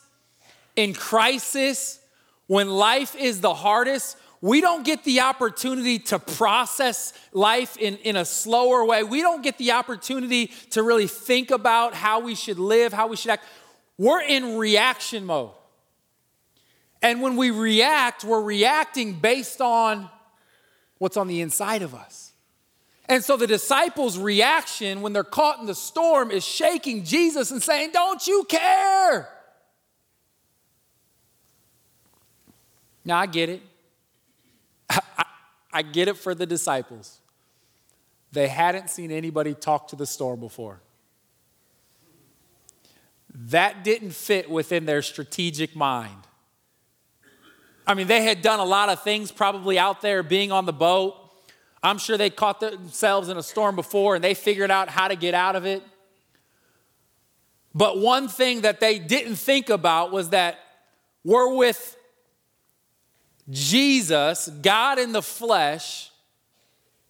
in 0.77 0.93
crisis, 0.93 1.99
when 2.47 2.69
life 2.69 3.17
is 3.17 3.41
the 3.41 3.55
hardest, 3.55 4.19
we 4.43 4.61
don't 4.61 4.85
get 4.85 5.05
the 5.05 5.21
opportunity 5.21 6.01
to 6.01 6.19
process 6.19 7.15
life 7.33 7.79
in, 7.79 7.97
in 7.99 8.17
a 8.17 8.27
slower 8.27 8.85
way. 8.85 9.03
We 9.03 9.23
don't 9.23 9.43
get 9.43 9.57
the 9.57 9.73
opportunity 9.73 10.49
to 10.71 10.83
really 10.83 11.07
think 11.07 11.51
about 11.51 11.95
how 11.95 12.21
we 12.21 12.35
should 12.35 12.59
live, 12.59 12.93
how 12.93 13.07
we 13.07 13.17
should 13.17 13.31
act. 13.31 13.45
We're 13.97 14.21
in 14.21 14.59
reaction 14.59 15.25
mode. 15.25 15.53
And 17.01 17.23
when 17.23 17.37
we 17.37 17.51
react, 17.51 18.23
we're 18.23 18.43
reacting 18.43 19.15
based 19.15 19.61
on 19.63 20.11
what's 20.99 21.17
on 21.17 21.27
the 21.27 21.41
inside 21.41 21.83
of 21.83 21.95
us. 21.95 22.32
And 23.13 23.23
so 23.23 23.37
the 23.37 23.47
disciples' 23.47 24.17
reaction 24.17 25.03
when 25.03 25.13
they're 25.13 25.23
caught 25.23 25.61
in 25.61 25.67
the 25.67 25.75
storm 25.75 26.31
is 26.31 26.43
shaking 26.43 27.05
Jesus 27.05 27.51
and 27.51 27.63
saying, 27.63 27.91
Don't 27.93 28.27
you 28.27 28.47
care? 28.49 29.29
Now, 33.05 33.19
I 33.19 33.27
get 33.27 33.51
it. 33.51 33.61
I, 34.89 35.25
I, 35.71 35.83
get 35.83 36.09
it 36.09 36.17
for 36.17 36.35
the 36.35 36.47
disciples. 36.47 37.21
They 38.33 38.49
hadn't 38.49 38.89
seen 38.89 39.11
anybody 39.11 39.53
talk 39.53 39.89
to 39.89 39.97
the 39.97 40.07
storm 40.07 40.41
before. 40.41 40.81
That 43.35 43.85
didn't 43.85 44.13
fit 44.13 44.49
within 44.49 44.87
their 44.87 45.03
strategic 45.03 45.77
mind. 45.77 46.27
I 47.87 47.93
mean, 47.93 48.07
they 48.07 48.23
had 48.23 48.41
done 48.41 48.59
a 48.59 48.65
lot 48.65 48.89
of 48.89 49.03
things 49.03 49.31
probably 49.31 49.79
out 49.79 50.01
there, 50.01 50.23
being 50.23 50.51
on 50.51 50.65
the 50.65 50.73
boat, 50.73 51.22
I'm 51.83 51.99
sure 51.99 52.17
they 52.17 52.31
caught 52.31 52.61
themselves 52.61 53.29
in 53.29 53.37
a 53.37 53.43
storm 53.43 53.75
before 53.75 54.15
and 54.15 54.23
they 54.23 54.35
figured 54.35 54.71
out 54.71 54.89
how 54.89 55.09
to 55.09 55.17
get 55.17 55.35
out 55.35 55.57
of 55.57 55.67
it. 55.67 55.83
But 57.75 57.99
one 57.99 58.29
thing 58.29 58.61
that 58.61 58.81
they 58.81 58.99
didn't 58.99 59.37
think 59.37 59.71
about 59.71 60.13
was 60.13 60.31
that 60.31 60.59
we're 61.25 61.55
with 61.55 61.97
Jesus, 63.51 64.49
God 64.61 64.99
in 64.99 65.13
the 65.13 65.23
flesh, 65.23 66.11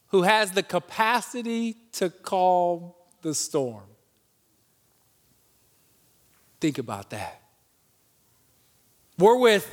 who 0.09 0.23
has 0.23 0.53
the 0.53 0.63
capacity 0.63 1.77
to 1.93 2.11
calm 2.11 2.93
the 3.23 3.35
storm. 3.35 3.85
Think 6.61 6.79
about 6.79 7.11
that. 7.11 7.41
We're 9.19 9.39
with 9.39 9.69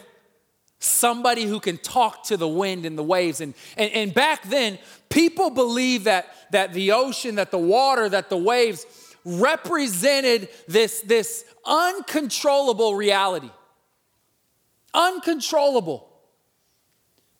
somebody 0.79 1.43
who 1.43 1.59
can 1.59 1.77
talk 1.77 2.23
to 2.23 2.37
the 2.37 2.47
wind 2.47 2.85
and 2.85 2.97
the 2.97 3.03
waves. 3.03 3.41
And, 3.41 3.53
and, 3.77 3.91
and 3.91 4.13
back 4.13 4.43
then, 4.43 4.79
people 5.09 5.49
believed 5.49 6.05
that, 6.05 6.33
that 6.51 6.73
the 6.73 6.93
ocean, 6.93 7.35
that 7.35 7.51
the 7.51 7.57
water, 7.57 8.07
that 8.09 8.29
the 8.29 8.37
waves 8.37 8.85
represented 9.25 10.49
this, 10.67 11.01
this 11.01 11.43
uncontrollable 11.65 12.95
reality. 12.95 13.51
Uncontrollable. 14.93 16.07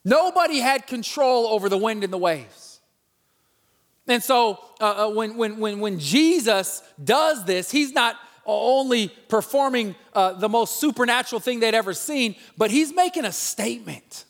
Nobody 0.04 0.58
had 0.58 0.86
control 0.86 1.46
over 1.46 1.68
the 1.68 1.78
wind 1.78 2.04
and 2.04 2.12
the 2.12 2.18
waves. 2.18 2.80
And 4.06 4.22
so 4.22 4.58
uh, 4.80 5.06
uh 5.06 5.10
when, 5.10 5.36
when, 5.36 5.58
when, 5.58 5.80
when 5.80 5.98
Jesus 5.98 6.82
does 7.02 7.44
this, 7.44 7.70
he's 7.70 7.92
not 7.92 8.16
only 8.46 9.08
performing 9.28 9.94
uh, 10.14 10.32
the 10.32 10.48
most 10.48 10.80
supernatural 10.80 11.40
thing 11.40 11.60
they'd 11.60 11.74
ever 11.74 11.94
seen, 11.94 12.34
but 12.56 12.70
he's 12.70 12.94
making 12.94 13.24
a 13.24 13.32
statement. 13.32 14.24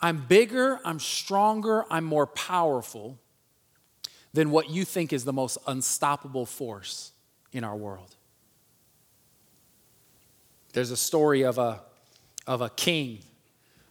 I'm 0.00 0.26
bigger, 0.26 0.80
I'm 0.84 0.98
stronger, 0.98 1.84
I'm 1.90 2.04
more 2.04 2.26
powerful 2.26 3.18
than 4.32 4.50
what 4.50 4.70
you 4.70 4.84
think 4.84 5.12
is 5.12 5.24
the 5.24 5.32
most 5.32 5.58
unstoppable 5.66 6.46
force 6.46 7.12
in 7.52 7.64
our 7.64 7.76
world. 7.76 8.14
There's 10.72 10.90
a 10.90 10.96
story 10.96 11.42
of 11.42 11.58
a, 11.58 11.80
of 12.46 12.60
a 12.60 12.70
king 12.70 13.20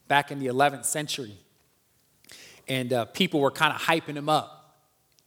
back 0.07 0.31
in 0.31 0.39
the 0.39 0.47
11th 0.47 0.85
century, 0.85 1.37
and 2.67 2.91
uh, 2.93 3.05
people 3.05 3.41
were 3.41 3.51
kind 3.51 3.73
of 3.73 3.81
hyping 3.81 4.15
him 4.15 4.29
up, 4.29 4.79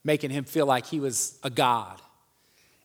making 0.02 0.30
him 0.30 0.44
feel 0.44 0.66
like 0.66 0.86
he 0.86 0.98
was 0.98 1.38
a 1.42 1.50
god 1.50 2.00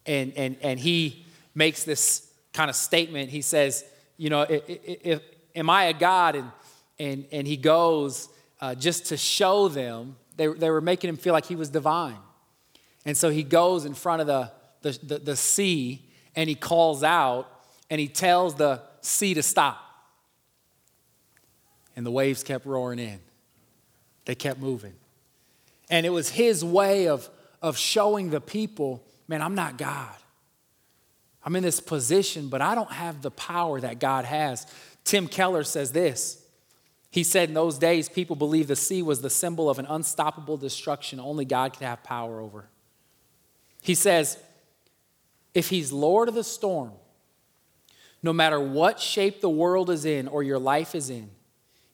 and, 0.08 0.34
and, 0.36 0.56
and 0.62 0.80
he 0.80 1.26
makes 1.54 1.84
this 1.84 2.28
kind 2.54 2.70
of 2.70 2.76
statement. 2.76 3.30
He 3.30 3.42
says, 3.42 3.84
You 4.18 4.30
know, 4.30 4.42
if, 4.42 4.64
if, 4.68 5.22
am 5.56 5.70
I 5.70 5.86
a 5.86 5.94
God? 5.94 6.36
And, 6.36 6.52
and, 6.98 7.26
and 7.32 7.48
he 7.48 7.58
goes 7.58 8.30
uh, 8.60 8.74
just 8.74 9.08
to 9.08 9.18
show 9.18 9.68
them, 9.68 10.16
they, 10.36 10.48
they 10.48 10.70
were 10.70 10.82
making 10.82 11.10
him 11.10 11.18
feel 11.18 11.34
like 11.34 11.46
he 11.46 11.56
was 11.56 11.70
divine. 11.70 12.18
And 13.06 13.16
so 13.16 13.30
he 13.30 13.44
goes 13.44 13.86
in 13.86 13.94
front 13.94 14.22
of 14.22 14.28
the, 14.28 14.52
the, 14.82 15.00
the, 15.04 15.20
the 15.20 15.36
sea 15.36 16.06
and 16.36 16.50
he 16.50 16.56
calls 16.56 17.04
out 17.04 17.50
and 17.90 18.00
he 18.00 18.08
tells 18.08 18.56
the 18.56 18.82
sea 19.02 19.34
to 19.34 19.44
stop. 19.44 19.84
And 21.96 22.06
the 22.06 22.12
waves 22.12 22.44
kept 22.44 22.66
roaring 22.66 23.00
in, 23.00 23.20
they 24.26 24.36
kept 24.36 24.60
moving. 24.60 24.94
And 25.90 26.06
it 26.06 26.10
was 26.10 26.30
his 26.30 26.64
way 26.66 27.08
of, 27.08 27.30
of 27.62 27.78
showing 27.78 28.30
the 28.30 28.42
people 28.42 29.04
man, 29.28 29.42
I'm 29.42 29.56
not 29.56 29.78
God. 29.78 30.16
I'm 31.44 31.56
in 31.56 31.64
this 31.64 31.80
position, 31.80 32.50
but 32.50 32.62
I 32.62 32.76
don't 32.76 32.92
have 32.92 33.22
the 33.22 33.32
power 33.32 33.80
that 33.80 34.00
God 34.00 34.26
has. 34.26 34.68
Tim 35.04 35.28
Keller 35.28 35.64
says 35.64 35.92
this. 35.92 36.44
He 37.10 37.24
said 37.24 37.50
in 37.50 37.56
those 37.56 37.78
days, 37.78 38.10
people 38.10 38.36
believed 38.36 38.68
the 38.68 38.76
sea 38.76 39.02
was 39.02 39.22
the 39.22 39.30
symbol 39.30 39.70
of 39.70 39.80
an 39.80 39.86
unstoppable 39.86 40.58
destruction 40.58 41.20
only 41.20 41.46
God 41.46 41.74
could 41.74 41.84
have 41.84 42.04
power 42.04 42.42
over. 42.42 42.70
He 43.82 43.96
says, 43.96 44.38
if 45.54 45.70
he's 45.70 45.92
Lord 45.94 46.28
of 46.28 46.36
the 46.36 46.44
storm, 46.44 46.92
no 48.22 48.34
matter 48.34 48.60
what 48.60 49.00
shape 49.00 49.40
the 49.40 49.50
world 49.50 49.90
is 49.90 50.04
in 50.04 50.28
or 50.28 50.44
your 50.44 50.60
life 50.60 50.96
is 50.96 51.10
in, 51.10 51.30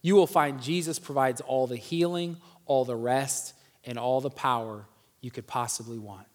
you 0.02 0.16
will 0.16 0.28
find 0.28 0.62
Jesus 0.62 0.98
provides 0.98 1.42
all 1.42 1.68
the 1.68 1.78
healing, 1.78 2.38
all 2.66 2.86
the 2.86 2.96
rest, 2.96 3.54
and 3.86 4.00
all 4.00 4.20
the 4.20 4.30
power 4.30 4.86
you 5.22 5.30
could 5.32 5.46
possibly 5.46 6.00
want. 6.00 6.26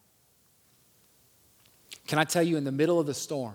Can 2.09 2.19
I 2.19 2.25
tell 2.25 2.43
you, 2.43 2.57
in 2.57 2.65
the 2.65 2.73
middle 2.73 2.99
of 2.99 3.07
the 3.07 3.15
storm, 3.15 3.55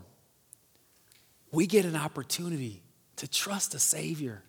we 1.52 1.68
get 1.68 1.86
an 1.86 1.96
opportunity 1.96 2.84
to 3.18 3.28
trust 3.28 3.74
a 3.74 3.80
Savior, 3.80 4.44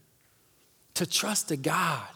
to 0.92 1.06
trust 1.06 1.50
a 1.50 1.56
God 1.56 2.06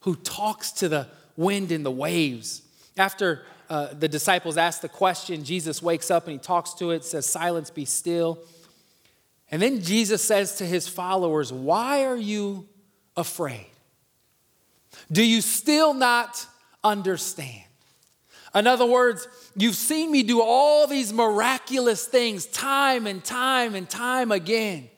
who 0.00 0.14
talks 0.16 0.70
to 0.72 0.88
the 0.88 1.08
wind 1.36 1.72
and 1.72 1.84
the 1.84 1.90
waves. 1.90 2.62
After 2.98 3.42
uh, 3.70 3.94
the 3.94 4.06
disciples 4.06 4.58
ask 4.58 4.82
the 4.82 4.88
question, 4.88 5.44
Jesus 5.44 5.82
wakes 5.82 6.10
up 6.10 6.26
and 6.26 6.34
he 6.34 6.38
talks 6.38 6.74
to 6.74 6.90
it, 6.90 7.04
says, 7.04 7.24
Silence, 7.24 7.70
be 7.70 7.86
still. 7.86 8.38
And 9.50 9.62
then 9.62 9.80
Jesus 9.82 10.22
says 10.22 10.56
to 10.56 10.66
his 10.66 10.88
followers, 10.88 11.52
Why 11.52 12.04
are 12.04 12.16
you 12.16 12.68
afraid? 13.16 13.66
Do 15.10 15.24
you 15.24 15.40
still 15.40 15.94
not 15.94 16.46
understand? 16.84 17.64
In 18.54 18.66
other 18.66 18.86
words, 18.86 19.28
you've 19.56 19.76
seen 19.76 20.10
me 20.12 20.22
do 20.22 20.42
all 20.42 20.86
these 20.86 21.12
miraculous 21.12 22.06
things 22.06 22.46
time 22.46 23.06
and 23.06 23.24
time 23.24 23.74
and 23.74 23.88
time 23.88 24.30
again. 24.30 24.88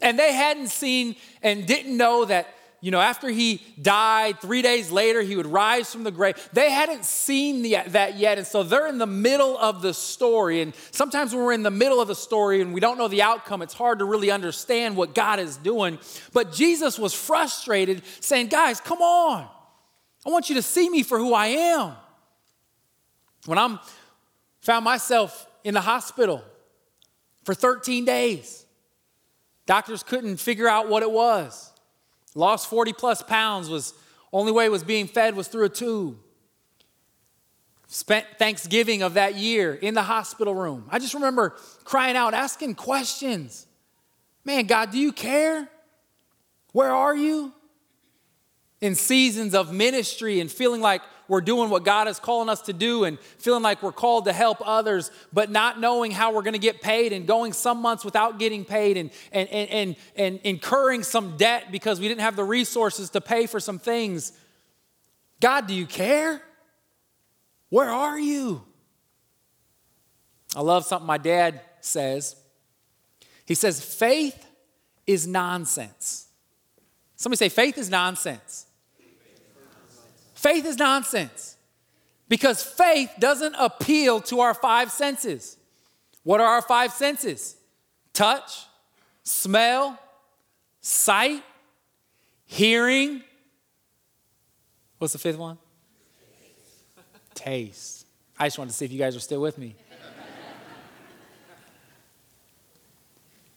And 0.00 0.18
they 0.18 0.32
hadn't 0.32 0.68
seen 0.68 1.16
and 1.42 1.66
didn't 1.66 1.96
know 1.96 2.24
that 2.24 2.54
you 2.80 2.92
know, 2.92 3.00
after 3.00 3.28
he 3.28 3.60
died, 3.82 4.40
three 4.40 4.62
days 4.62 4.92
later, 4.92 5.20
he 5.20 5.34
would 5.34 5.46
rise 5.46 5.92
from 5.92 6.04
the 6.04 6.12
grave. 6.12 6.48
They 6.52 6.70
hadn't 6.70 7.04
seen 7.04 7.62
the, 7.62 7.78
that 7.88 8.16
yet. 8.16 8.38
And 8.38 8.46
so 8.46 8.62
they're 8.62 8.86
in 8.86 8.98
the 8.98 9.06
middle 9.06 9.58
of 9.58 9.82
the 9.82 9.92
story. 9.92 10.60
And 10.62 10.72
sometimes 10.92 11.34
when 11.34 11.42
we're 11.42 11.54
in 11.54 11.64
the 11.64 11.72
middle 11.72 12.00
of 12.00 12.06
the 12.06 12.14
story 12.14 12.60
and 12.60 12.72
we 12.72 12.78
don't 12.78 12.96
know 12.96 13.08
the 13.08 13.22
outcome, 13.22 13.62
it's 13.62 13.74
hard 13.74 13.98
to 13.98 14.04
really 14.04 14.30
understand 14.30 14.96
what 14.96 15.12
God 15.12 15.40
is 15.40 15.56
doing. 15.56 15.98
But 16.32 16.52
Jesus 16.52 17.00
was 17.00 17.12
frustrated, 17.12 18.02
saying, 18.20 18.46
Guys, 18.46 18.80
come 18.80 19.00
on. 19.00 19.48
I 20.24 20.30
want 20.30 20.48
you 20.48 20.54
to 20.54 20.62
see 20.62 20.88
me 20.88 21.02
for 21.02 21.18
who 21.18 21.34
I 21.34 21.46
am. 21.46 21.94
When 23.48 23.56
I'm 23.56 23.80
found 24.60 24.84
myself 24.84 25.46
in 25.64 25.72
the 25.72 25.80
hospital 25.80 26.44
for 27.44 27.54
13 27.54 28.04
days, 28.04 28.66
doctors 29.64 30.02
couldn't 30.02 30.36
figure 30.36 30.68
out 30.68 30.90
what 30.90 31.02
it 31.02 31.10
was. 31.10 31.72
Lost 32.34 32.68
40 32.68 32.92
plus 32.92 33.22
pounds 33.22 33.70
was 33.70 33.94
only 34.34 34.52
way 34.52 34.68
was 34.68 34.84
being 34.84 35.06
fed 35.06 35.34
was 35.34 35.48
through 35.48 35.64
a 35.64 35.70
tube. 35.70 36.18
Spent 37.86 38.26
Thanksgiving 38.38 39.00
of 39.00 39.14
that 39.14 39.36
year 39.36 39.72
in 39.72 39.94
the 39.94 40.02
hospital 40.02 40.54
room. 40.54 40.86
I 40.90 40.98
just 40.98 41.14
remember 41.14 41.56
crying 41.84 42.18
out, 42.18 42.34
asking 42.34 42.74
questions. 42.74 43.66
Man, 44.44 44.66
God, 44.66 44.90
do 44.90 44.98
you 44.98 45.10
care? 45.10 45.70
Where 46.72 46.92
are 46.92 47.16
you? 47.16 47.54
In 48.82 48.94
seasons 48.94 49.54
of 49.54 49.72
ministry 49.72 50.38
and 50.38 50.52
feeling 50.52 50.82
like 50.82 51.00
we're 51.28 51.42
doing 51.42 51.68
what 51.68 51.84
God 51.84 52.08
is 52.08 52.18
calling 52.18 52.48
us 52.48 52.62
to 52.62 52.72
do 52.72 53.04
and 53.04 53.18
feeling 53.38 53.62
like 53.62 53.82
we're 53.82 53.92
called 53.92 54.24
to 54.24 54.32
help 54.32 54.58
others, 54.64 55.10
but 55.32 55.50
not 55.50 55.78
knowing 55.78 56.10
how 56.10 56.32
we're 56.32 56.42
going 56.42 56.54
to 56.54 56.58
get 56.58 56.80
paid 56.80 57.12
and 57.12 57.26
going 57.26 57.52
some 57.52 57.80
months 57.82 58.04
without 58.04 58.38
getting 58.38 58.64
paid 58.64 58.96
and, 58.96 59.10
and, 59.30 59.48
and, 59.50 59.70
and, 59.70 59.96
and 60.16 60.40
incurring 60.42 61.02
some 61.02 61.36
debt 61.36 61.70
because 61.70 62.00
we 62.00 62.08
didn't 62.08 62.22
have 62.22 62.34
the 62.34 62.44
resources 62.44 63.10
to 63.10 63.20
pay 63.20 63.46
for 63.46 63.60
some 63.60 63.78
things. 63.78 64.32
God, 65.40 65.66
do 65.66 65.74
you 65.74 65.86
care? 65.86 66.42
Where 67.68 67.90
are 67.90 68.18
you? 68.18 68.62
I 70.56 70.62
love 70.62 70.86
something 70.86 71.06
my 71.06 71.18
dad 71.18 71.60
says. 71.80 72.36
He 73.44 73.54
says, 73.54 73.84
faith 73.84 74.46
is 75.06 75.26
nonsense. 75.26 76.28
Somebody 77.16 77.38
say, 77.38 77.48
faith 77.48 77.76
is 77.76 77.90
nonsense. 77.90 78.66
Faith 80.38 80.66
is 80.66 80.78
nonsense 80.78 81.56
because 82.28 82.62
faith 82.62 83.10
doesn't 83.18 83.56
appeal 83.58 84.20
to 84.20 84.38
our 84.38 84.54
five 84.54 84.92
senses. 84.92 85.56
What 86.22 86.40
are 86.40 86.46
our 86.46 86.62
five 86.62 86.92
senses? 86.92 87.56
Touch, 88.12 88.66
smell, 89.24 89.98
sight, 90.80 91.42
hearing. 92.46 93.20
What's 94.98 95.12
the 95.12 95.18
fifth 95.18 95.38
one? 95.38 95.58
Taste. 97.34 98.06
I 98.38 98.46
just 98.46 98.58
wanted 98.58 98.70
to 98.70 98.76
see 98.76 98.84
if 98.84 98.92
you 98.92 98.98
guys 99.00 99.16
are 99.16 99.20
still 99.20 99.40
with 99.40 99.58
me. 99.58 99.74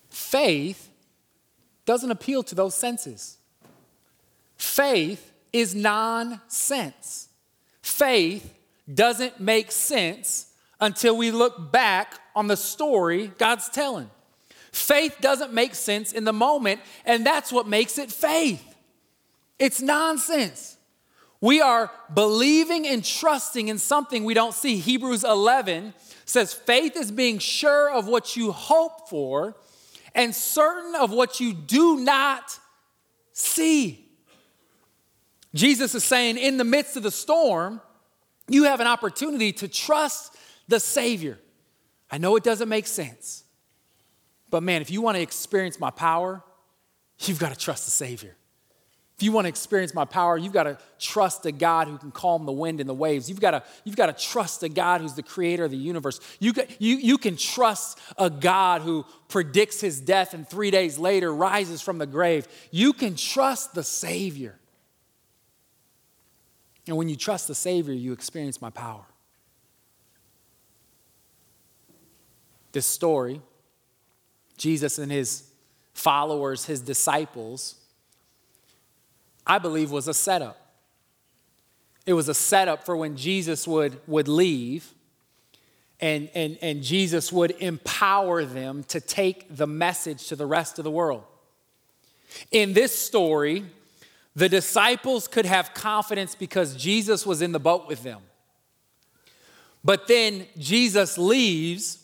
Faith 0.10 0.90
doesn't 1.86 2.10
appeal 2.10 2.42
to 2.42 2.56
those 2.56 2.74
senses. 2.74 3.38
Faith 4.58 5.31
is 5.54 5.76
nonsense. 5.76 7.30
Faith 7.82 8.54
doesn't 8.92 9.40
make 9.40 9.72
sense 9.72 10.52
until 10.80 11.16
we 11.16 11.32
look 11.32 11.72
back 11.72 12.20
on 12.36 12.48
the 12.48 12.58
story 12.58 13.32
God's 13.38 13.70
telling. 13.70 14.10
Faith 14.72 15.18
doesn't 15.20 15.54
make 15.54 15.76
sense 15.76 16.14
in 16.14 16.24
the 16.24 16.34
moment, 16.34 16.80
and 17.06 17.26
that's 17.26 17.52
what 17.52 17.68
makes 17.68 17.98
it 17.98 18.12
faith. 18.12 18.76
It's 19.60 19.82
nonsense. 19.82 20.78
We 21.42 21.60
are 21.60 21.92
believing 22.14 22.88
and 22.88 23.04
trusting 23.04 23.68
in 23.68 23.80
something 23.80 24.24
we 24.24 24.34
don't 24.34 24.54
see. 24.54 24.78
Hebrews 24.78 25.24
11 25.24 25.94
says 26.26 26.54
faith 26.54 26.96
is 26.96 27.12
being 27.12 27.40
sure 27.40 27.92
of 27.92 28.08
what 28.08 28.38
you 28.38 28.52
hope 28.52 29.10
for 29.10 29.56
and 30.14 30.34
certain 30.34 30.96
of 30.96 31.12
what 31.12 31.40
you 31.40 31.54
do 31.54 31.98
not 31.98 32.58
see. 33.34 34.01
Jesus 35.54 35.96
is 35.96 36.04
saying, 36.04 36.38
in 36.38 36.58
the 36.58 36.64
midst 36.64 36.96
of 36.98 37.04
the 37.04 37.12
storm, 37.12 37.82
you 38.48 38.64
have 38.64 38.80
an 38.80 38.88
opportunity 38.88 39.52
to 39.54 39.68
trust 39.68 40.36
the 40.68 40.80
Savior. 40.80 41.38
I 42.10 42.18
know 42.18 42.36
it 42.36 42.44
doesn't 42.44 42.70
make 42.70 42.88
sense, 42.88 43.44
but 44.50 44.64
man, 44.64 44.82
if 44.82 44.92
you 44.92 45.02
want 45.02 45.16
to 45.18 45.22
experience 45.22 45.80
my 45.80 45.90
power, 45.90 46.44
you've 47.20 47.40
got 47.40 47.54
to 47.54 47.60
trust 47.60 47.86
the 47.86 47.92
Savior. 47.92 48.36
If 49.22 49.26
you 49.26 49.32
want 49.32 49.46
to 49.46 49.50
experience 49.50 49.94
my 49.94 50.06
power, 50.06 50.36
you've 50.36 50.52
got 50.52 50.64
to 50.64 50.80
trust 50.98 51.46
a 51.46 51.52
God 51.52 51.88
who 51.88 52.00
can 52.00 52.10
calm 52.10 52.48
the 52.48 52.52
wind 52.52 52.80
and 52.80 52.90
the 52.90 52.94
waves. 52.94 53.30
You've 53.30 53.40
got 53.40 53.52
to, 53.52 53.64
you've 53.84 53.96
got 53.96 54.08
to 54.08 54.26
trust 54.26 54.64
a 54.64 54.70
God 54.70 55.02
who's 55.02 55.14
the 55.14 55.22
creator 55.22 55.66
of 55.66 55.70
the 55.70 55.78
universe. 55.78 56.20
You, 56.40 56.54
you, 56.80 56.96
you 56.96 57.18
can 57.20 57.38
trust 57.38 58.00
a 58.18 58.32
God 58.32 58.82
who 58.82 59.06
predicts 59.28 59.80
his 59.80 60.02
death 60.02 60.34
and 60.34 60.50
three 60.50 60.72
days 60.72 60.98
later 60.98 61.32
rises 61.32 61.84
from 61.84 62.00
the 62.00 62.08
grave. 62.08 62.48
You 62.72 62.94
can 62.94 63.16
trust 63.16 63.76
the 63.76 63.84
Savior. 63.84 64.58
And 66.88 66.98
when 66.98 67.10
you 67.10 67.16
trust 67.16 67.48
the 67.48 67.56
Savior, 67.56 67.94
you 67.94 68.12
experience 68.12 68.62
my 68.62 68.70
power. 68.70 69.06
This 72.72 72.86
story, 72.86 73.42
Jesus 74.58 74.98
and 74.98 75.12
his 75.12 75.44
followers, 75.94 76.66
his 76.66 76.82
disciples, 76.82 77.76
I 79.46 79.60
believe 79.60 79.92
was 79.92 80.08
a 80.08 80.14
setup. 80.14 80.58
It 82.06 82.14
was 82.14 82.30
a 82.30 82.34
setup 82.34 82.86
for 82.86 82.96
when 82.96 83.16
Jesus 83.16 83.68
would, 83.68 84.00
would 84.08 84.28
leave 84.28 84.94
and, 86.00 86.30
and, 86.34 86.58
and 86.62 86.82
Jesus 86.82 87.32
would 87.32 87.52
empower 87.60 88.44
them 88.44 88.84
to 88.86 89.00
take 89.00 89.56
the 89.56 89.68
message 89.68 90.28
to 90.28 90.36
the 90.36 90.48
rest 90.48 90.80
of 90.80 90.84
the 90.84 90.92
world. 90.92 91.24
In 92.50 92.74
this 92.74 92.98
story, 92.98 93.66
the 94.36 94.50
disciples 94.50 95.28
could 95.28 95.46
have 95.46 95.74
confidence 95.74 96.36
because 96.36 96.76
Jesus 96.76 97.26
was 97.26 97.42
in 97.42 97.52
the 97.52 97.60
boat 97.60 97.88
with 97.88 98.04
them. 98.04 98.22
But 99.84 100.08
then 100.08 100.46
Jesus 100.58 101.18
leaves, 101.18 102.04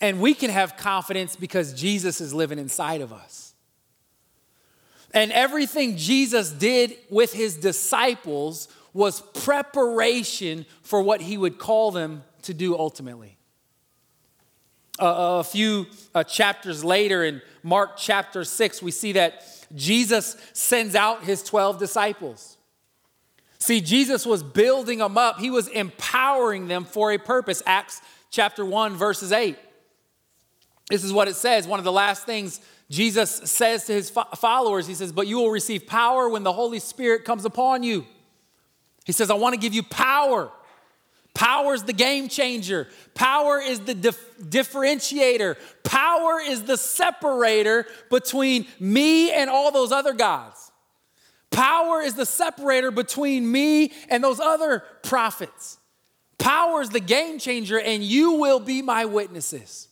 and 0.00 0.20
we 0.20 0.34
can 0.34 0.50
have 0.50 0.76
confidence 0.76 1.36
because 1.36 1.72
Jesus 1.72 2.20
is 2.20 2.34
living 2.34 2.58
inside 2.58 3.00
of 3.00 3.12
us. 3.12 3.54
And 5.14 5.32
everything 5.32 5.96
Jesus 5.96 6.50
did 6.50 6.96
with 7.08 7.32
his 7.32 7.56
disciples 7.56 8.68
was 8.92 9.20
preparation 9.20 10.66
for 10.82 11.02
what 11.02 11.22
he 11.22 11.38
would 11.38 11.58
call 11.58 11.90
them 11.90 12.24
to 12.42 12.52
do 12.52 12.76
ultimately. 12.76 13.37
Uh, 15.00 15.38
a 15.40 15.44
few 15.44 15.86
uh, 16.14 16.24
chapters 16.24 16.84
later 16.84 17.24
in 17.24 17.40
Mark 17.62 17.96
chapter 17.96 18.44
6, 18.44 18.82
we 18.82 18.90
see 18.90 19.12
that 19.12 19.44
Jesus 19.74 20.36
sends 20.52 20.94
out 20.94 21.24
his 21.24 21.42
12 21.42 21.78
disciples. 21.78 22.56
See, 23.58 23.80
Jesus 23.80 24.24
was 24.24 24.42
building 24.42 24.98
them 24.98 25.18
up, 25.18 25.38
he 25.38 25.50
was 25.50 25.68
empowering 25.68 26.68
them 26.68 26.84
for 26.84 27.12
a 27.12 27.18
purpose. 27.18 27.62
Acts 27.66 28.00
chapter 28.30 28.64
1, 28.64 28.96
verses 28.96 29.32
8. 29.32 29.56
This 30.88 31.04
is 31.04 31.12
what 31.12 31.28
it 31.28 31.34
says. 31.34 31.66
One 31.66 31.78
of 31.78 31.84
the 31.84 31.92
last 31.92 32.24
things 32.24 32.60
Jesus 32.90 33.30
says 33.30 33.84
to 33.86 33.92
his 33.92 34.10
followers, 34.10 34.86
he 34.86 34.94
says, 34.94 35.12
But 35.12 35.26
you 35.26 35.36
will 35.36 35.50
receive 35.50 35.86
power 35.86 36.28
when 36.28 36.42
the 36.42 36.52
Holy 36.52 36.78
Spirit 36.78 37.24
comes 37.24 37.44
upon 37.44 37.82
you. 37.82 38.06
He 39.04 39.12
says, 39.12 39.30
I 39.30 39.34
want 39.34 39.54
to 39.54 39.60
give 39.60 39.74
you 39.74 39.82
power 39.82 40.50
Power 41.38 41.72
is 41.72 41.84
the 41.84 41.92
game 41.92 42.28
changer. 42.28 42.88
Power 43.14 43.60
is 43.60 43.78
the 43.78 43.94
dif- 43.94 44.38
differentiator. 44.40 45.56
Power 45.84 46.40
is 46.40 46.64
the 46.64 46.76
separator 46.76 47.86
between 48.10 48.66
me 48.80 49.30
and 49.30 49.48
all 49.48 49.70
those 49.70 49.92
other 49.92 50.14
gods. 50.14 50.72
Power 51.52 52.02
is 52.02 52.14
the 52.14 52.26
separator 52.26 52.90
between 52.90 53.52
me 53.52 53.92
and 54.10 54.22
those 54.24 54.40
other 54.40 54.82
prophets. 55.04 55.78
Power 56.38 56.82
is 56.82 56.90
the 56.90 56.98
game 56.98 57.38
changer, 57.38 57.78
and 57.78 58.02
you 58.02 58.32
will 58.32 58.58
be 58.58 58.82
my 58.82 59.04
witnesses. 59.04 59.86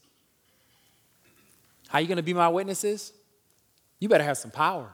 How 1.86 1.98
are 1.98 2.00
you 2.00 2.08
going 2.08 2.16
to 2.16 2.24
be 2.24 2.34
my 2.34 2.48
witnesses? 2.48 3.12
You 4.00 4.08
better 4.08 4.24
have 4.24 4.36
some 4.36 4.50
power 4.50 4.90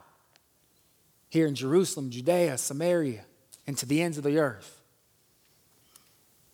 here 1.29 1.47
in 1.47 1.55
Jerusalem, 1.55 2.11
Judea, 2.11 2.59
Samaria, 2.59 3.25
and 3.65 3.75
to 3.79 3.87
the 3.87 4.03
ends 4.03 4.19
of 4.19 4.23
the 4.23 4.37
earth. 4.37 4.82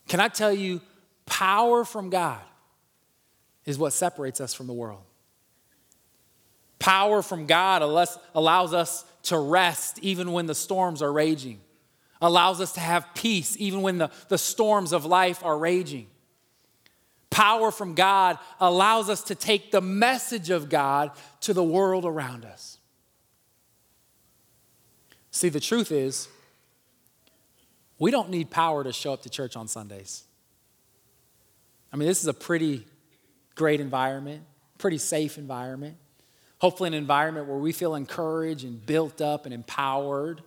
Can 0.09 0.19
I 0.19 0.27
tell 0.27 0.51
you, 0.51 0.81
power 1.25 1.85
from 1.85 2.09
God 2.09 2.41
is 3.63 3.77
what 3.77 3.93
separates 3.93 4.41
us 4.41 4.53
from 4.53 4.67
the 4.67 4.73
world. 4.73 5.03
Power 6.79 7.21
from 7.21 7.45
God 7.45 7.83
allows 8.33 8.73
us 8.73 9.05
to 9.23 9.37
rest 9.37 9.99
even 10.01 10.31
when 10.31 10.47
the 10.47 10.55
storms 10.55 11.03
are 11.03 11.13
raging, 11.13 11.61
allows 12.19 12.59
us 12.59 12.73
to 12.73 12.79
have 12.79 13.05
peace 13.13 13.55
even 13.59 13.83
when 13.83 13.99
the, 13.99 14.09
the 14.29 14.37
storms 14.37 14.93
of 14.93 15.05
life 15.05 15.45
are 15.45 15.57
raging. 15.57 16.07
Power 17.29 17.69
from 17.69 17.93
God 17.93 18.39
allows 18.59 19.09
us 19.09 19.21
to 19.25 19.35
take 19.35 19.71
the 19.71 19.81
message 19.81 20.49
of 20.49 20.69
God 20.69 21.11
to 21.41 21.53
the 21.53 21.63
world 21.63 22.03
around 22.03 22.45
us. 22.45 22.79
See, 25.29 25.49
the 25.49 25.59
truth 25.59 25.91
is, 25.91 26.27
we 27.99 28.11
don't 28.11 28.29
need 28.29 28.49
power 28.49 28.83
to 28.83 28.93
show 28.93 29.13
up 29.13 29.21
to 29.23 29.29
church 29.29 29.55
on 29.55 29.67
Sundays. 29.67 30.23
I 31.91 31.97
mean, 31.97 32.07
this 32.07 32.21
is 32.21 32.27
a 32.27 32.33
pretty 32.33 32.87
great 33.55 33.81
environment, 33.81 34.43
pretty 34.77 34.97
safe 34.97 35.37
environment. 35.37 35.97
Hopefully, 36.59 36.87
an 36.87 36.93
environment 36.93 37.47
where 37.47 37.57
we 37.57 37.71
feel 37.71 37.95
encouraged 37.95 38.63
and 38.63 38.85
built 38.85 39.21
up 39.21 39.45
and 39.45 39.53
empowered. 39.53 40.41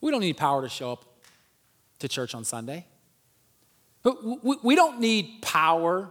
We 0.00 0.10
don't 0.10 0.20
need 0.20 0.36
power 0.36 0.62
to 0.62 0.68
show 0.68 0.92
up 0.92 1.04
to 1.98 2.08
church 2.08 2.34
on 2.34 2.44
Sunday. 2.44 2.86
But 4.02 4.18
we 4.64 4.74
don't 4.74 5.00
need 5.00 5.42
power, 5.42 6.10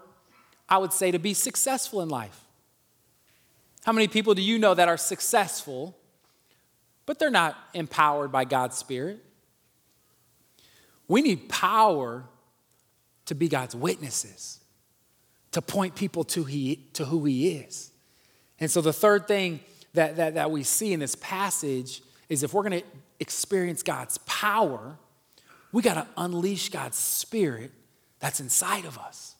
I 0.67 0.77
would 0.77 0.93
say, 0.93 1.11
to 1.11 1.19
be 1.19 1.33
successful 1.33 2.01
in 2.01 2.09
life. 2.09 2.39
How 3.85 3.93
many 3.93 4.07
people 4.07 4.35
do 4.35 4.41
you 4.41 4.59
know 4.59 4.73
that 4.73 4.89
are 4.89 4.97
successful, 4.97 5.97
but 7.05 7.17
they're 7.17 7.31
not 7.31 7.55
empowered 7.73 8.31
by 8.31 8.43
God's 8.43 8.77
Spirit? 8.77 9.23
We 11.07 11.21
need 11.21 11.49
power 11.49 12.25
to 13.25 13.35
be 13.35 13.47
God's 13.47 13.75
witnesses, 13.75 14.59
to 15.51 15.61
point 15.61 15.95
people 15.95 16.23
to, 16.25 16.43
he, 16.43 16.87
to 16.93 17.05
who 17.05 17.25
He 17.25 17.49
is. 17.49 17.91
And 18.59 18.69
so, 18.71 18.81
the 18.81 18.93
third 18.93 19.27
thing 19.27 19.59
that, 19.93 20.15
that, 20.17 20.33
that 20.35 20.51
we 20.51 20.63
see 20.63 20.93
in 20.93 20.99
this 20.99 21.15
passage 21.15 22.01
is 22.29 22.43
if 22.43 22.53
we're 22.53 22.63
going 22.63 22.81
to 22.81 22.87
experience 23.19 23.83
God's 23.83 24.17
power, 24.19 24.97
we 25.71 25.81
got 25.81 25.95
to 25.95 26.07
unleash 26.17 26.69
God's 26.69 26.97
Spirit 26.97 27.71
that's 28.19 28.39
inside 28.39 28.85
of 28.85 28.97
us. 28.97 29.35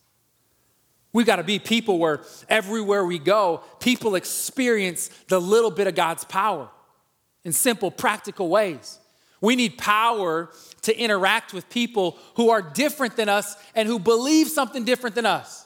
We 1.13 1.23
got 1.23 1.37
to 1.37 1.43
be 1.43 1.57
people 1.57 1.97
where 1.97 2.21
everywhere 2.47 3.03
we 3.05 3.17
go, 3.17 3.63
people 3.79 4.15
experience 4.15 5.09
the 5.29 5.39
little 5.41 5.71
bit 5.71 5.87
of 5.87 5.95
God's 5.95 6.25
power 6.25 6.69
in 7.43 7.53
simple, 7.53 7.89
practical 7.89 8.49
ways. 8.49 8.99
We 9.41 9.55
need 9.55 9.77
power 9.77 10.49
to 10.83 10.97
interact 10.97 11.53
with 11.53 11.69
people 11.69 12.17
who 12.35 12.49
are 12.49 12.61
different 12.61 13.15
than 13.15 13.29
us 13.29 13.55
and 13.75 13.87
who 13.87 13.99
believe 13.99 14.47
something 14.47 14.83
different 14.83 15.15
than 15.15 15.25
us. 15.25 15.65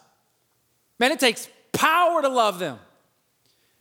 Man, 0.99 1.11
it 1.11 1.19
takes 1.19 1.47
power 1.71 2.21
to 2.21 2.29
love 2.29 2.59
them. 2.59 2.79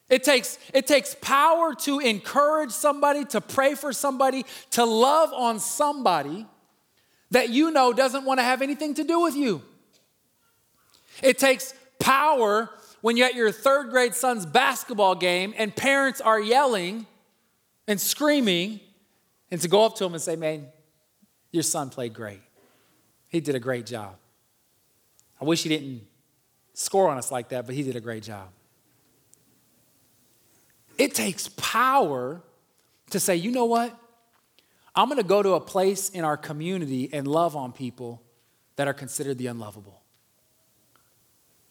It 0.08 0.24
takes, 0.24 0.58
it 0.74 0.86
takes 0.86 1.14
power 1.20 1.74
to 1.74 2.00
encourage 2.00 2.72
somebody, 2.72 3.24
to 3.26 3.40
pray 3.40 3.74
for 3.74 3.92
somebody, 3.92 4.44
to 4.72 4.84
love 4.84 5.32
on 5.32 5.60
somebody 5.60 6.46
that 7.30 7.50
you 7.50 7.70
know 7.70 7.92
doesn't 7.92 8.24
want 8.24 8.40
to 8.40 8.44
have 8.44 8.60
anything 8.60 8.94
to 8.94 9.04
do 9.04 9.20
with 9.20 9.36
you. 9.36 9.62
It 11.22 11.38
takes 11.38 11.74
power 12.00 12.70
when 13.02 13.16
you're 13.16 13.28
at 13.28 13.34
your 13.34 13.52
third 13.52 13.90
grade 13.90 14.14
son's 14.14 14.46
basketball 14.46 15.14
game 15.14 15.54
and 15.56 15.74
parents 15.74 16.20
are 16.20 16.40
yelling 16.40 17.06
and 17.86 18.00
screaming 18.00 18.80
and 19.50 19.60
to 19.60 19.68
go 19.68 19.84
up 19.84 19.96
to 19.96 20.04
him 20.04 20.14
and 20.14 20.22
say, 20.22 20.36
Man, 20.36 20.66
your 21.50 21.62
son 21.62 21.90
played 21.90 22.14
great. 22.14 22.40
He 23.28 23.40
did 23.40 23.54
a 23.54 23.60
great 23.60 23.86
job. 23.86 24.16
I 25.40 25.44
wish 25.44 25.62
he 25.62 25.68
didn't 25.68 26.02
score 26.74 27.08
on 27.08 27.18
us 27.18 27.30
like 27.30 27.50
that, 27.50 27.66
but 27.66 27.74
he 27.74 27.82
did 27.82 27.96
a 27.96 28.00
great 28.00 28.22
job. 28.22 28.48
It 30.98 31.14
takes 31.14 31.48
power 31.48 32.42
to 33.10 33.20
say, 33.20 33.36
you 33.36 33.50
know 33.50 33.64
what? 33.64 33.96
I'm 34.94 35.08
gonna 35.08 35.22
go 35.22 35.42
to 35.42 35.54
a 35.54 35.60
place 35.60 36.10
in 36.10 36.24
our 36.24 36.36
community 36.36 37.08
and 37.12 37.26
love 37.26 37.56
on 37.56 37.72
people 37.72 38.22
that 38.76 38.88
are 38.88 38.92
considered 38.92 39.38
the 39.38 39.46
unlovable. 39.46 40.02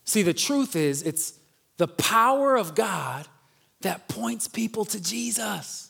See, 0.05 0.23
the 0.23 0.33
truth 0.33 0.75
is, 0.75 1.03
it's 1.03 1.37
the 1.77 1.87
power 1.87 2.55
of 2.55 2.75
God 2.75 3.27
that 3.81 4.07
points 4.07 4.47
people 4.47 4.85
to 4.85 5.01
Jesus. 5.01 5.88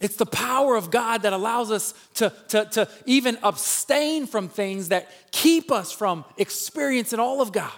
It's 0.00 0.16
the 0.16 0.26
power 0.26 0.76
of 0.76 0.90
God 0.90 1.22
that 1.22 1.34
allows 1.34 1.70
us 1.70 1.92
to, 2.14 2.32
to, 2.48 2.64
to 2.64 2.88
even 3.04 3.36
abstain 3.42 4.26
from 4.26 4.48
things 4.48 4.88
that 4.88 5.10
keep 5.30 5.70
us 5.70 5.92
from 5.92 6.24
experiencing 6.38 7.20
all 7.20 7.42
of 7.42 7.52
God. 7.52 7.72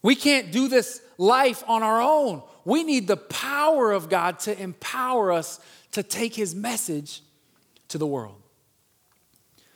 We 0.00 0.14
can't 0.14 0.50
do 0.52 0.68
this 0.68 1.02
life 1.18 1.62
on 1.66 1.82
our 1.82 2.00
own. 2.00 2.42
We 2.64 2.82
need 2.82 3.06
the 3.06 3.16
power 3.16 3.92
of 3.92 4.08
God 4.08 4.38
to 4.40 4.58
empower 4.58 5.32
us 5.32 5.60
to 5.92 6.02
take 6.02 6.34
His 6.34 6.54
message 6.54 7.20
to 7.88 7.98
the 7.98 8.06
world. 8.06 8.40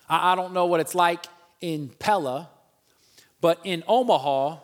I, 0.08 0.32
I 0.32 0.34
don't 0.34 0.54
know 0.54 0.66
what 0.66 0.80
it's 0.80 0.94
like 0.94 1.26
in 1.60 1.90
Pella, 1.98 2.48
but 3.40 3.60
in 3.64 3.84
Omaha, 3.86 4.58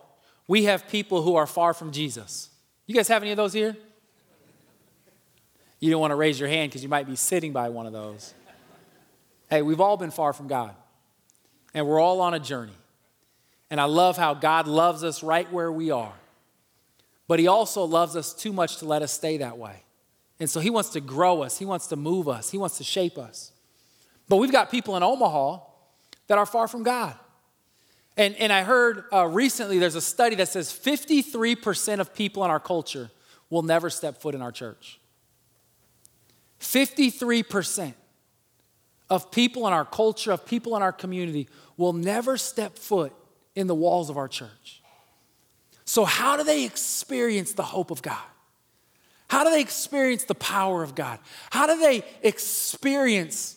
we 0.48 0.64
have 0.64 0.88
people 0.88 1.22
who 1.22 1.36
are 1.36 1.46
far 1.46 1.74
from 1.74 1.92
Jesus. 1.92 2.48
You 2.86 2.94
guys 2.94 3.08
have 3.08 3.22
any 3.22 3.30
of 3.30 3.36
those 3.36 3.52
here? 3.52 3.76
You 5.84 5.90
don't 5.90 6.00
want 6.00 6.12
to 6.12 6.16
raise 6.16 6.40
your 6.40 6.48
hand 6.48 6.70
because 6.70 6.82
you 6.82 6.88
might 6.88 7.06
be 7.06 7.14
sitting 7.14 7.52
by 7.52 7.68
one 7.68 7.84
of 7.84 7.92
those. 7.92 8.32
Hey, 9.50 9.60
we've 9.60 9.82
all 9.82 9.98
been 9.98 10.10
far 10.10 10.32
from 10.32 10.48
God, 10.48 10.74
and 11.74 11.86
we're 11.86 12.00
all 12.00 12.22
on 12.22 12.32
a 12.32 12.38
journey. 12.38 12.72
And 13.68 13.78
I 13.78 13.84
love 13.84 14.16
how 14.16 14.32
God 14.32 14.66
loves 14.66 15.04
us 15.04 15.22
right 15.22 15.52
where 15.52 15.70
we 15.70 15.90
are, 15.90 16.14
but 17.28 17.38
He 17.38 17.48
also 17.48 17.84
loves 17.84 18.16
us 18.16 18.32
too 18.32 18.50
much 18.50 18.78
to 18.78 18.86
let 18.86 19.02
us 19.02 19.12
stay 19.12 19.36
that 19.36 19.58
way. 19.58 19.82
And 20.40 20.48
so 20.48 20.58
He 20.58 20.70
wants 20.70 20.88
to 20.88 21.02
grow 21.02 21.42
us, 21.42 21.58
He 21.58 21.66
wants 21.66 21.88
to 21.88 21.96
move 21.96 22.30
us, 22.30 22.50
He 22.50 22.56
wants 22.56 22.78
to 22.78 22.84
shape 22.84 23.18
us. 23.18 23.52
But 24.26 24.36
we've 24.36 24.50
got 24.50 24.70
people 24.70 24.96
in 24.96 25.02
Omaha 25.02 25.58
that 26.28 26.38
are 26.38 26.46
far 26.46 26.66
from 26.66 26.82
God. 26.82 27.14
And, 28.16 28.34
and 28.36 28.50
I 28.50 28.62
heard 28.62 29.04
uh, 29.12 29.26
recently 29.26 29.78
there's 29.78 29.96
a 29.96 30.00
study 30.00 30.36
that 30.36 30.48
says 30.48 30.72
53% 30.72 32.00
of 32.00 32.14
people 32.14 32.42
in 32.42 32.50
our 32.50 32.58
culture 32.58 33.10
will 33.50 33.60
never 33.60 33.90
step 33.90 34.22
foot 34.22 34.34
in 34.34 34.40
our 34.40 34.50
church. 34.50 34.98
53% 36.64 37.94
of 39.10 39.30
people 39.30 39.66
in 39.66 39.72
our 39.72 39.84
culture, 39.84 40.32
of 40.32 40.46
people 40.46 40.76
in 40.76 40.82
our 40.82 40.92
community, 40.92 41.48
will 41.76 41.92
never 41.92 42.36
step 42.36 42.78
foot 42.78 43.12
in 43.54 43.66
the 43.66 43.74
walls 43.74 44.10
of 44.10 44.16
our 44.16 44.28
church. 44.28 44.82
So, 45.84 46.04
how 46.04 46.36
do 46.36 46.44
they 46.44 46.64
experience 46.64 47.52
the 47.52 47.62
hope 47.62 47.90
of 47.90 48.00
God? 48.02 48.22
How 49.28 49.44
do 49.44 49.50
they 49.50 49.60
experience 49.60 50.24
the 50.24 50.34
power 50.34 50.82
of 50.82 50.94
God? 50.94 51.18
How 51.50 51.66
do 51.66 51.78
they 51.78 52.02
experience 52.22 53.56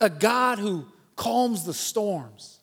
a 0.00 0.08
God 0.08 0.58
who 0.58 0.86
calms 1.16 1.64
the 1.64 1.74
storms? 1.74 2.58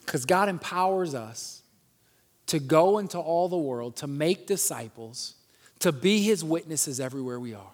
Because 0.00 0.24
God 0.24 0.48
empowers 0.48 1.14
us 1.14 1.62
to 2.46 2.58
go 2.58 2.98
into 2.98 3.18
all 3.18 3.48
the 3.48 3.56
world, 3.56 3.96
to 3.96 4.06
make 4.06 4.46
disciples, 4.46 5.34
to 5.78 5.92
be 5.92 6.22
his 6.22 6.42
witnesses 6.42 7.00
everywhere 7.00 7.38
we 7.38 7.54
are. 7.54 7.71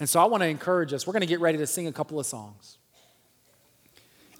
And 0.00 0.08
so 0.08 0.18
I 0.18 0.24
want 0.24 0.42
to 0.42 0.48
encourage 0.48 0.94
us. 0.94 1.06
We're 1.06 1.12
going 1.12 1.20
to 1.20 1.26
get 1.26 1.40
ready 1.40 1.58
to 1.58 1.66
sing 1.66 1.86
a 1.86 1.92
couple 1.92 2.18
of 2.18 2.24
songs. 2.24 2.78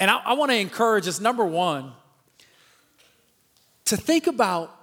And 0.01 0.11
I, 0.11 0.17
I 0.17 0.33
want 0.33 0.51
to 0.51 0.57
encourage 0.57 1.07
us, 1.07 1.21
number 1.21 1.45
one, 1.45 1.93
to 3.85 3.97
think 3.97 4.27
about 4.27 4.75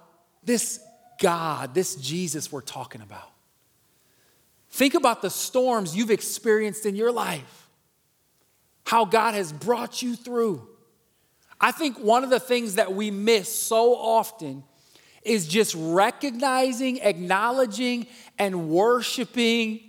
this 0.44 0.78
God, 1.20 1.74
this 1.74 1.96
Jesus 1.96 2.52
we're 2.52 2.60
talking 2.60 3.02
about. 3.02 3.28
Think 4.70 4.94
about 4.94 5.20
the 5.20 5.30
storms 5.30 5.96
you've 5.96 6.12
experienced 6.12 6.86
in 6.86 6.94
your 6.94 7.10
life, 7.10 7.68
how 8.84 9.04
God 9.04 9.34
has 9.34 9.52
brought 9.52 10.00
you 10.00 10.14
through. 10.14 10.66
I 11.60 11.72
think 11.72 11.98
one 11.98 12.22
of 12.22 12.30
the 12.30 12.38
things 12.38 12.76
that 12.76 12.94
we 12.94 13.10
miss 13.10 13.52
so 13.52 13.96
often 13.96 14.62
is 15.24 15.48
just 15.48 15.74
recognizing, 15.76 17.00
acknowledging, 17.00 18.06
and 18.38 18.68
worshiping 18.68 19.87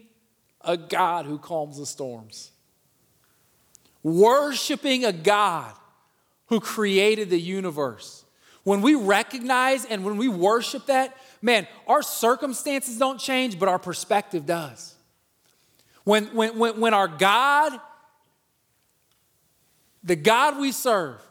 a 0.62 0.78
God 0.78 1.26
who 1.26 1.38
calms 1.38 1.78
the 1.78 1.86
storms. 1.86 2.52
worshiping 4.04 5.06
a 5.06 5.12
God 5.12 5.74
who 6.48 6.60
created 6.60 7.30
the 7.30 7.40
universe. 7.40 8.24
When 8.64 8.82
we 8.82 8.96
recognize 8.96 9.86
and 9.86 10.04
when 10.04 10.18
we 10.18 10.28
worship 10.28 10.88
that, 10.88 11.16
man, 11.42 11.68
our 11.88 12.02
circumstances 12.02 12.98
don't 12.98 13.20
change, 13.20 13.60
but 13.60 13.70
our 13.70 13.80
perspective 13.80 14.46
does. 14.46 14.96
When, 16.04 16.26
when, 16.28 16.58
when, 16.58 16.80
when 16.80 16.94
our 16.94 17.08
God, 17.08 17.80
the 20.04 20.16
God 20.16 20.60
we 20.60 20.72
serve, 20.72 21.22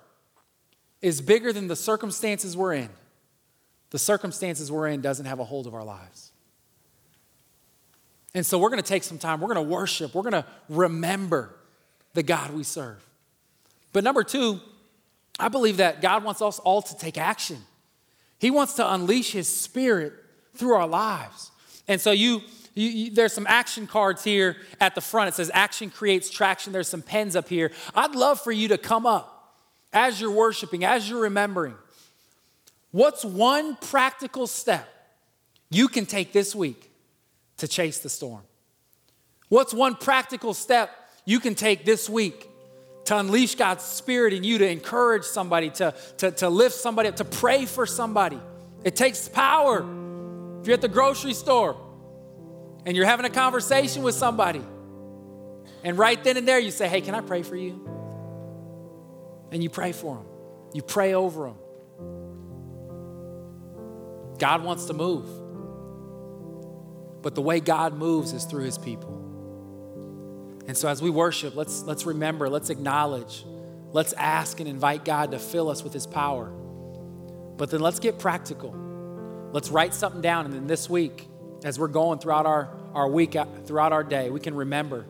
is 1.01 1.21
bigger 1.21 1.53
than 1.53 1.69
the 1.69 1.77
circumstances 1.77 2.57
we're 2.57 2.75
in, 2.75 2.91
the 3.91 3.99
circumstances 3.99 4.71
we're 4.71 4.89
in 4.89 5.01
doesn't 5.01 5.27
have 5.27 5.39
a 5.39 5.45
hold 5.45 5.67
of 5.67 5.75
our 5.75 5.85
lives. 5.85 6.28
And 8.35 8.45
so 8.45 8.59
we're 8.59 8.71
going 8.71 8.83
to 8.83 8.89
take 8.89 9.05
some 9.05 9.19
time. 9.19 9.41
We're 9.41 9.53
going 9.53 9.67
to 9.67 9.73
worship. 9.73 10.15
We're 10.15 10.23
going 10.23 10.33
to 10.33 10.45
remember 10.69 11.55
the 12.15 12.23
God 12.23 12.53
we 12.53 12.63
serve. 12.63 13.05
But 13.93 14.05
number 14.05 14.23
two, 14.23 14.61
I 15.41 15.49
believe 15.49 15.79
that 15.79 16.03
God 16.03 16.25
wants 16.25 16.43
us 16.43 16.59
all 16.59 16.83
to 16.83 16.97
take 16.97 17.17
action. 17.17 17.59
He 18.39 18.51
wants 18.51 18.75
to 18.75 18.93
unleash 18.93 19.33
His 19.33 19.49
Spirit 19.49 20.13
through 20.55 20.75
our 20.75 20.87
lives. 20.87 21.51
And 21.87 22.01
so 22.01 22.11
you, 22.11 22.43
you, 22.75 22.89
you, 22.89 23.11
there's 23.11 23.33
some 23.33 23.47
action 23.49 23.87
cards 23.87 24.23
here 24.25 24.57
at 24.81 24.95
the 24.95 25.01
front. 25.01 25.29
It 25.29 25.35
says 25.35 25.51
action 25.55 25.91
creates 25.91 26.29
traction. 26.29 26.73
There's 26.73 26.89
some 26.89 27.03
pens 27.03 27.35
up 27.35 27.49
here. 27.49 27.73
I'd 27.95 28.15
love 28.15 28.41
for 28.41 28.53
you 28.53 28.69
to 28.69 28.79
come 28.79 29.07
up 29.07 29.57
as 29.93 30.21
you're 30.21 30.31
worshiping, 30.31 30.85
as 30.85 31.09
you're 31.09 31.23
remembering. 31.23 31.75
What's 32.91 33.25
one 33.25 33.77
practical 33.77 34.47
step 34.47 34.89
you 35.71 35.89
can 35.89 36.07
take 36.07 36.33
this 36.33 36.55
week 36.55 36.88
to 37.59 37.69
chase 37.69 37.99
the 37.99 38.09
storm? 38.09 38.43
What's 39.49 39.73
one 39.73 39.95
practical 39.95 40.55
step 40.55 40.91
you 41.25 41.41
can 41.41 41.55
take 41.55 41.85
this 41.85 42.09
week 42.09 42.49
to 43.07 43.17
unleash 43.17 43.55
God's 43.55 43.85
Spirit 43.85 44.33
in 44.35 44.45
you, 44.45 44.59
to 44.59 44.69
encourage 44.69 45.25
somebody, 45.25 45.71
to, 45.71 45.95
to, 46.19 46.31
to 46.33 46.49
lift 46.49 46.75
somebody 46.75 47.09
up, 47.09 47.17
to 47.17 47.25
pray 47.25 47.65
for 47.65 47.87
somebody? 47.87 48.39
It 48.85 48.97
takes 48.97 49.29
power. 49.29 49.79
If 50.61 50.67
you're 50.67 50.75
at 50.75 50.81
the 50.81 50.89
grocery 50.89 51.35
store 51.35 51.77
and 52.85 52.97
you're 52.97 53.07
having 53.07 53.27
a 53.27 53.31
conversation 53.31 54.03
with 54.03 54.15
somebody, 54.15 54.63
and 55.85 55.97
right 55.97 56.23
then 56.23 56.37
and 56.37 56.47
there 56.47 56.59
you 56.59 56.71
say, 56.71 56.89
Hey, 56.89 57.01
can 57.01 57.15
I 57.15 57.21
pray 57.21 57.43
for 57.43 57.57
you? 57.57 57.89
And 59.51 59.63
you 59.63 59.71
pray 59.71 59.93
for 59.93 60.17
them, 60.17 60.27
you 60.75 60.83
pray 60.83 61.15
over 61.15 61.47
them. 61.47 61.57
God 64.39 64.63
wants 64.63 64.85
to 64.87 64.95
move. 64.95 65.27
But 67.23 67.35
the 67.35 67.43
way 67.43 67.61
God 67.61 67.95
moves 67.95 68.33
is 68.33 68.45
through 68.45 68.65
his 68.65 68.79
people. 68.79 69.25
And 70.67 70.77
so 70.77 70.89
as 70.89 71.01
we 71.01 71.11
worship, 71.11 71.57
let's, 71.57 71.83
let's 71.83 72.05
remember, 72.05 72.49
let's 72.49 72.71
acknowledge, 72.71 73.45
let's 73.93 74.13
ask 74.13 74.61
and 74.61 74.69
invite 74.69 75.05
God 75.05 75.31
to 75.31 75.39
fill 75.39 75.71
us 75.71 75.83
with 75.83 75.93
his 75.93 76.07
power. 76.07 76.51
But 77.57 77.71
then 77.71 77.81
let's 77.81 77.99
get 77.99 78.19
practical. 78.19 78.73
Let's 79.53 79.71
write 79.71 79.95
something 79.95 80.21
down. 80.21 80.45
And 80.45 80.55
then 80.55 80.67
this 80.67 80.89
week, 80.89 81.27
as 81.65 81.79
we're 81.79 81.89
going 81.89 82.19
throughout 82.19 82.47
our, 82.47 82.69
our 82.95 83.09
week, 83.09 83.35
uh, 83.35 83.47
throughout 83.65 83.93
our 83.93 84.05
day, 84.05 84.31
we 84.31 84.41
can 84.41 84.55
remember 84.55 85.07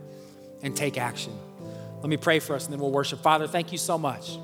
and 0.63 0.77
take 0.77 0.97
action. 0.97 1.37
Let 2.01 2.09
me 2.09 2.17
pray 2.17 2.39
for 2.39 2.55
us 2.55 2.65
and 2.65 2.73
then 2.73 2.81
we'll 2.81 2.93
worship. 2.93 3.21
Father, 3.21 3.49
thank 3.49 3.73
you 3.73 3.79
so 3.79 3.99
much. 3.99 4.39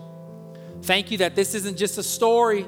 Thank 0.82 1.10
you 1.12 1.18
that 1.18 1.36
this 1.36 1.54
isn't 1.54 1.78
just 1.78 1.96
a 1.96 2.02
story. 2.02 2.66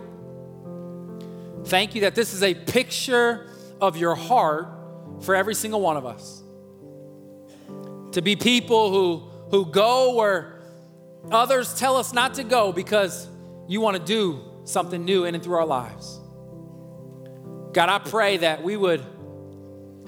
Thank 1.65 1.97
you 1.97 2.03
that 2.03 2.15
this 2.15 2.33
is 2.33 2.45
a 2.45 2.55
picture 2.55 3.51
of 3.81 3.97
your 3.97 4.15
heart 4.15 4.69
for 5.23 5.35
every 5.35 5.55
single 5.55 5.81
one 5.81 5.97
of 5.97 6.07
us. 6.07 6.43
To 8.13 8.23
be 8.23 8.37
people 8.37 8.91
who, 8.91 9.29
who 9.51 9.71
go 9.71 10.15
where 10.15 10.63
others 11.31 11.79
tell 11.79 11.97
us 11.97 12.13
not 12.13 12.35
to 12.35 12.45
go 12.45 12.73
because 12.73 13.29
you 13.69 13.81
want 13.81 13.97
to 13.97 14.03
do 14.03 14.41
something 14.65 15.05
new 15.05 15.25
in 15.25 15.35
and 15.35 15.43
through 15.43 15.57
our 15.57 15.67
lives. 15.67 16.21
God, 17.73 17.89
I 17.89 17.99
pray 17.99 18.39
that 18.39 18.63
we 18.63 18.77
would 18.77 19.05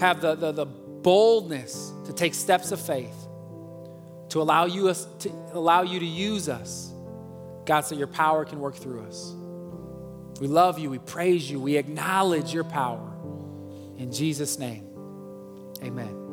have 0.00 0.20
the, 0.20 0.34
the, 0.34 0.52
the 0.52 0.66
boldness 0.66 1.92
to 2.06 2.12
take 2.12 2.34
steps 2.34 2.72
of 2.72 2.80
faith 2.80 3.28
to 4.30 4.40
allow 4.42 4.66
you 4.66 4.88
us 4.88 5.06
to 5.20 5.30
allow 5.52 5.82
you 5.82 5.98
to 5.98 6.06
use 6.06 6.48
us 6.48 6.92
god 7.64 7.80
so 7.82 7.94
your 7.94 8.06
power 8.06 8.44
can 8.44 8.60
work 8.60 8.76
through 8.76 9.02
us. 9.02 9.34
We 10.40 10.46
love 10.46 10.78
you. 10.78 10.88
We 10.88 10.98
praise 10.98 11.50
you. 11.50 11.58
We 11.60 11.76
acknowledge 11.76 12.52
your 12.52 12.64
power. 12.64 13.12
In 13.96 14.12
jesus 14.12 14.58
name 14.58 14.87
amen 15.82 16.27